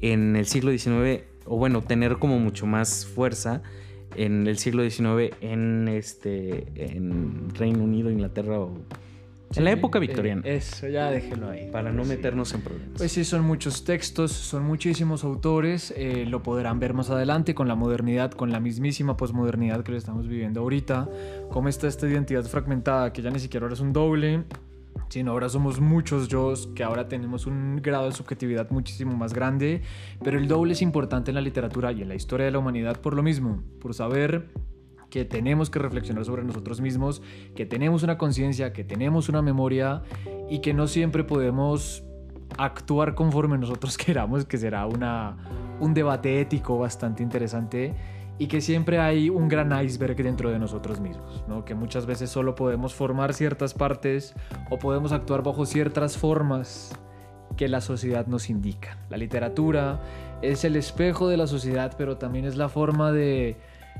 en 0.00 0.36
el 0.36 0.46
siglo 0.46 0.70
XIX, 0.70 1.24
o 1.44 1.56
bueno, 1.56 1.82
tener 1.82 2.18
como 2.18 2.38
mucho 2.38 2.66
más 2.66 3.04
fuerza 3.04 3.62
en 4.16 4.46
el 4.46 4.58
siglo 4.58 4.88
XIX 4.88 5.34
en 5.40 5.88
este 5.88 6.66
en 6.76 7.54
Reino 7.54 7.84
Unido, 7.84 8.10
Inglaterra 8.10 8.60
o 8.60 8.78
en 9.56 9.64
la 9.64 9.72
época 9.72 9.98
victoriana. 9.98 10.42
eso, 10.44 10.88
ya 10.88 11.10
déjelo 11.10 11.50
ahí. 11.50 11.68
Para 11.70 11.92
no 11.92 12.04
meternos 12.04 12.54
en 12.54 12.62
problemas. 12.62 12.98
Pues 12.98 13.12
sí, 13.12 13.24
son 13.24 13.42
muchos 13.44 13.84
textos, 13.84 14.32
son 14.32 14.64
muchísimos 14.64 15.24
autores. 15.24 15.92
Eh, 15.96 16.24
lo 16.26 16.42
podrán 16.42 16.78
ver 16.78 16.94
más 16.94 17.10
adelante 17.10 17.54
con 17.54 17.68
la 17.68 17.74
modernidad, 17.74 18.32
con 18.32 18.50
la 18.50 18.60
mismísima 18.60 19.16
posmodernidad 19.16 19.82
que 19.84 19.92
le 19.92 19.98
estamos 19.98 20.26
viviendo 20.26 20.60
ahorita. 20.60 21.08
Cómo 21.50 21.68
está 21.68 21.86
esta 21.86 22.08
identidad 22.08 22.44
fragmentada, 22.44 23.12
que 23.12 23.22
ya 23.22 23.30
ni 23.30 23.40
siquiera 23.40 23.64
ahora 23.64 23.74
es 23.74 23.80
un 23.80 23.92
doble, 23.92 24.44
sino 25.08 25.32
ahora 25.32 25.48
somos 25.48 25.80
muchos 25.80 26.28
yo 26.28 26.52
que 26.74 26.82
ahora 26.82 27.08
tenemos 27.08 27.46
un 27.46 27.80
grado 27.82 28.06
de 28.06 28.12
subjetividad 28.12 28.70
muchísimo 28.70 29.16
más 29.16 29.34
grande, 29.34 29.82
pero 30.22 30.38
el 30.38 30.48
doble 30.48 30.72
es 30.72 30.82
importante 30.82 31.30
en 31.30 31.34
la 31.34 31.40
literatura 31.40 31.92
y 31.92 32.02
en 32.02 32.08
la 32.08 32.14
historia 32.14 32.46
de 32.46 32.52
la 32.52 32.58
humanidad 32.58 33.00
por 33.00 33.14
lo 33.14 33.22
mismo, 33.22 33.62
por 33.80 33.94
saber 33.94 34.48
que 35.10 35.26
tenemos 35.26 35.68
que 35.68 35.78
reflexionar 35.78 36.24
sobre 36.24 36.42
nosotros 36.42 36.80
mismos, 36.80 37.20
que 37.54 37.66
tenemos 37.66 38.02
una 38.02 38.16
conciencia, 38.16 38.72
que 38.72 38.82
tenemos 38.82 39.28
una 39.28 39.42
memoria 39.42 40.02
y 40.48 40.60
que 40.60 40.72
no 40.72 40.86
siempre 40.86 41.22
podemos 41.22 42.02
actuar 42.56 43.14
conforme 43.14 43.58
nosotros 43.58 43.98
queramos, 43.98 44.46
que 44.46 44.56
será 44.56 44.86
una, 44.86 45.36
un 45.80 45.92
debate 45.92 46.40
ético 46.40 46.78
bastante 46.78 47.22
interesante 47.22 47.94
y 48.42 48.48
que 48.48 48.60
siempre 48.60 48.98
hay 48.98 49.30
un 49.30 49.46
gran 49.48 49.70
iceberg 49.84 50.16
dentro 50.16 50.50
de 50.50 50.58
nosotros 50.58 50.98
mismos, 50.98 51.44
¿no? 51.46 51.64
que 51.64 51.76
muchas 51.76 52.06
veces 52.06 52.28
solo 52.28 52.56
podemos 52.56 52.92
formar 52.92 53.34
ciertas 53.34 53.72
partes 53.72 54.34
o 54.68 54.80
podemos 54.80 55.12
actuar 55.12 55.44
bajo 55.44 55.64
ciertas 55.64 56.18
formas 56.18 56.90
que 57.56 57.68
la 57.68 57.80
sociedad 57.80 58.26
nos 58.26 58.50
indica. 58.50 58.98
La 59.10 59.16
literatura 59.16 60.00
es 60.42 60.64
el 60.64 60.74
espejo 60.74 61.28
de 61.28 61.36
la 61.36 61.46
sociedad, 61.46 61.94
pero 61.96 62.16
también 62.16 62.44
es 62.44 62.56
la 62.56 62.68
forma 62.68 63.12
de 63.12 63.58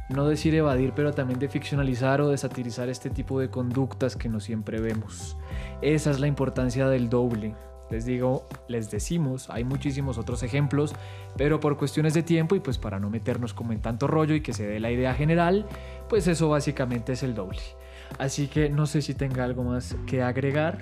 no 0.09 0.27
decir 0.27 0.57
evadir, 0.57 0.93
pero 0.97 1.13
también 1.13 1.39
de 1.39 1.49
ficcionalizar 1.49 2.21
o 2.21 2.29
de 2.29 2.37
satirizar 2.37 2.89
este 2.89 3.11
tipo 3.11 3.39
de 3.39 3.49
conductas 3.49 4.17
que 4.17 4.29
no 4.29 4.41
siempre 4.41 4.81
vemos. 4.81 5.37
Esa 5.83 6.11
es 6.11 6.19
la 6.19 6.27
importancia 6.27 6.89
del 6.89 7.09
doble, 7.09 7.55
les 7.93 8.07
digo, 8.07 8.49
les 8.69 8.91
decimos, 8.91 9.51
hay 9.51 9.65
muchísimos 9.65 10.17
otros 10.17 10.43
ejemplos, 10.43 10.95
pero 11.37 11.61
por 11.61 11.77
cuestiones 11.77 12.15
de 12.15 12.23
tiempo 12.23 12.57
y 12.57 12.61
pues 12.61 12.79
para 12.79 12.99
no 12.99 13.11
meternos 13.11 13.53
como 13.53 13.73
en 13.73 13.83
tanto 13.83 14.07
rollo 14.07 14.35
y 14.35 14.41
que 14.41 14.55
se 14.55 14.67
dé 14.67 14.81
la 14.81 14.91
idea 14.91 15.15
general, 15.15 15.67
pues 16.09 16.27
eso 16.27 16.49
básicamente 16.49 17.13
es 17.13 17.23
el 17.23 17.35
doble. 17.35 17.61
Así 18.19 18.49
que 18.49 18.71
no 18.71 18.87
sé 18.87 19.03
si 19.03 19.13
tenga 19.15 19.45
algo 19.45 19.63
más 19.63 19.95
que 20.07 20.23
agregar. 20.23 20.79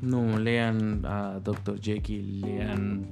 No, 0.00 0.38
lean 0.38 1.04
a 1.04 1.40
Dr. 1.42 1.80
Jekyll, 1.80 2.40
lean 2.40 3.06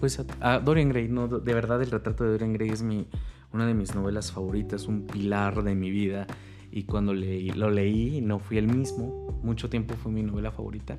pues 0.00 0.20
a, 0.40 0.58
Dorian 0.58 0.88
Gray, 0.88 1.08
no, 1.08 1.28
de 1.28 1.54
verdad 1.54 1.80
el 1.82 1.90
retrato 1.90 2.24
de 2.24 2.30
Dorian 2.30 2.54
Gray 2.54 2.70
es 2.70 2.82
mi, 2.82 3.06
una 3.52 3.66
de 3.66 3.74
mis 3.74 3.94
novelas 3.94 4.32
favoritas, 4.32 4.88
un 4.88 5.06
pilar 5.06 5.62
de 5.62 5.76
mi 5.76 5.90
vida 5.90 6.26
y 6.72 6.84
cuando 6.84 7.14
leí, 7.14 7.50
lo 7.50 7.70
leí 7.70 8.20
no 8.20 8.40
fui 8.40 8.58
el 8.58 8.66
mismo, 8.66 9.38
mucho 9.44 9.70
tiempo 9.70 9.94
fue 9.94 10.10
mi 10.10 10.22
novela 10.22 10.50
favorita 10.50 10.98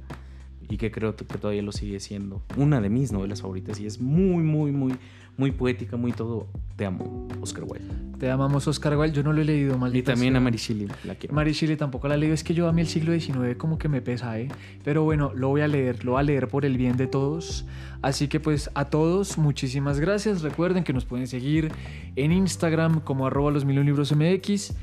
y 0.71 0.77
que 0.77 0.89
creo 0.89 1.17
que 1.17 1.25
todavía 1.25 1.62
lo 1.62 1.73
sigue 1.73 1.99
siendo. 1.99 2.41
Una 2.55 2.79
de 2.79 2.89
mis 2.89 3.12
novelas 3.12 3.41
favoritas 3.41 3.77
y 3.81 3.86
es 3.86 3.99
muy, 3.99 4.41
muy, 4.41 4.71
muy, 4.71 4.93
muy 5.36 5.51
poética, 5.51 5.97
muy 5.97 6.13
todo. 6.13 6.47
Te 6.77 6.86
amo, 6.86 7.27
Oscar 7.41 7.65
Wilde. 7.65 7.93
Te 8.17 8.31
amamos, 8.31 8.69
Oscar 8.69 8.97
Wilde. 8.97 9.13
Yo 9.13 9.21
no 9.21 9.34
lo 9.34 9.41
he 9.41 9.45
leído, 9.45 9.77
mal. 9.77 9.93
Y 9.93 10.01
también 10.01 10.34
a 10.38 10.39
Mary 10.39 10.57
Shelley, 10.57 10.88
la 11.03 11.15
quiero. 11.15 11.36
Mary 11.36 11.51
Shelley 11.51 11.75
tampoco 11.75 12.07
la 12.07 12.15
leo. 12.15 12.34
Es 12.34 12.45
que 12.45 12.53
yo 12.53 12.69
a 12.69 12.71
mí 12.71 12.79
el 12.79 12.88
siglo 12.88 13.12
XIX 13.12 13.57
como 13.57 13.77
que 13.77 13.89
me 13.89 14.01
pesa, 14.01 14.39
¿eh? 14.39 14.47
Pero 14.86 15.03
bueno, 15.03 15.34
lo 15.36 15.49
voy 15.49 15.60
a 15.60 15.67
leer, 15.67 16.05
lo 16.05 16.13
voy 16.13 16.21
a 16.21 16.23
leer 16.23 16.47
por 16.47 16.63
el 16.63 16.77
bien 16.77 16.95
de 16.95 17.07
todos. 17.07 17.65
Así 18.01 18.29
que 18.29 18.39
pues 18.39 18.71
a 18.73 18.86
todos, 18.86 19.38
muchísimas 19.38 19.99
gracias. 19.99 20.41
Recuerden 20.41 20.86
que 20.86 20.93
nos 20.93 21.03
pueden 21.03 21.27
seguir 21.27 21.69
en 22.15 22.31
Instagram 22.31 23.01
como 23.01 23.27
arroba 23.27 23.51
los 23.51 23.65
mil 23.65 23.84
libros 23.84 24.15
MX 24.15 24.73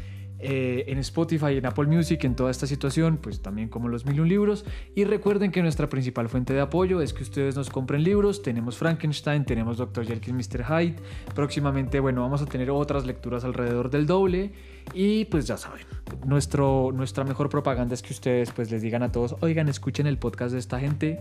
eh, 0.40 0.84
en 0.86 0.98
Spotify, 0.98 1.56
en 1.56 1.66
Apple 1.66 1.86
Music, 1.86 2.22
en 2.24 2.36
toda 2.36 2.50
esta 2.50 2.66
situación, 2.66 3.18
pues 3.20 3.40
también 3.42 3.68
como 3.68 3.88
los 3.88 4.06
mil 4.06 4.22
libros. 4.26 4.64
Y 4.94 5.04
recuerden 5.04 5.50
que 5.50 5.62
nuestra 5.62 5.88
principal 5.88 6.28
fuente 6.28 6.52
de 6.52 6.60
apoyo 6.60 7.00
es 7.00 7.12
que 7.12 7.22
ustedes 7.22 7.56
nos 7.56 7.70
compren 7.70 8.04
libros. 8.04 8.42
Tenemos 8.42 8.76
Frankenstein, 8.76 9.44
tenemos 9.44 9.78
Dr. 9.78 10.06
Jekyll, 10.06 10.34
Mr. 10.34 10.64
Hyde. 10.64 10.96
Próximamente, 11.34 12.00
bueno, 12.00 12.22
vamos 12.22 12.42
a 12.42 12.46
tener 12.46 12.70
otras 12.70 13.06
lecturas 13.06 13.44
alrededor 13.44 13.90
del 13.90 14.06
doble. 14.06 14.52
Y 14.94 15.26
pues 15.26 15.46
ya 15.46 15.56
saben, 15.56 15.84
nuestro, 16.26 16.92
nuestra 16.94 17.24
mejor 17.24 17.48
propaganda 17.48 17.94
es 17.94 18.02
que 18.02 18.12
ustedes 18.12 18.52
pues 18.52 18.70
les 18.70 18.80
digan 18.80 19.02
a 19.02 19.12
todos, 19.12 19.36
oigan, 19.40 19.68
escuchen 19.68 20.06
el 20.06 20.18
podcast 20.18 20.52
de 20.52 20.58
esta 20.58 20.80
gente, 20.80 21.20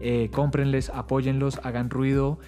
eh, 0.00 0.30
cómprenles, 0.32 0.90
apóyenlos, 0.90 1.60
hagan 1.62 1.90
ruido. 1.90 2.38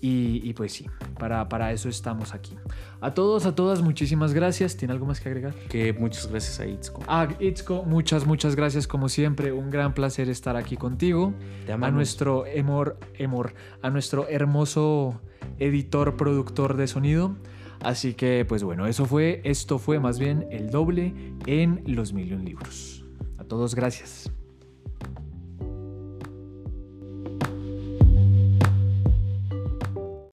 Y, 0.00 0.52
pues 0.54 0.72
sí, 0.72 0.86
para, 1.18 1.48
para, 1.48 1.72
eso 1.72 1.88
estamos 1.88 2.34
aquí. 2.34 2.56
A 3.00 3.14
todos, 3.14 3.46
a 3.46 3.54
todas, 3.54 3.82
muchísimas 3.82 4.34
gracias. 4.34 4.76
¿Tiene 4.76 4.92
algo 4.92 5.06
más 5.06 5.20
que 5.20 5.28
agregar? 5.28 5.54
Que 5.68 5.92
muchas 5.92 6.26
gracias 6.26 6.58
a 6.58 6.66
Itzko. 6.66 7.02
A 7.06 7.28
Itzko, 7.38 7.84
muchas, 7.84 8.26
muchas 8.26 8.56
gracias 8.56 8.88
como 8.88 9.08
siempre. 9.08 9.52
Un 9.52 9.70
gran 9.70 9.94
placer 9.94 10.28
estar 10.28 10.56
aquí 10.56 10.76
contigo. 10.76 11.34
Te 11.66 11.72
a 11.72 11.76
nuestro 11.92 12.46
emor, 12.46 12.98
emor, 13.14 13.54
a 13.80 13.90
nuestro 13.90 14.26
hermoso 14.28 15.20
editor, 15.58 16.16
productor 16.16 16.76
de 16.76 16.88
sonido. 16.88 17.36
Así 17.80 18.14
que, 18.14 18.44
pues 18.48 18.62
bueno, 18.62 18.86
eso 18.86 19.06
fue, 19.06 19.40
esto 19.44 19.78
fue 19.78 19.98
más 20.00 20.18
bien 20.18 20.46
el 20.50 20.70
doble 20.70 21.14
en 21.46 21.82
los 21.86 22.12
Million 22.12 22.44
Libros. 22.44 23.04
A 23.38 23.44
todos, 23.44 23.74
gracias. 23.74 24.32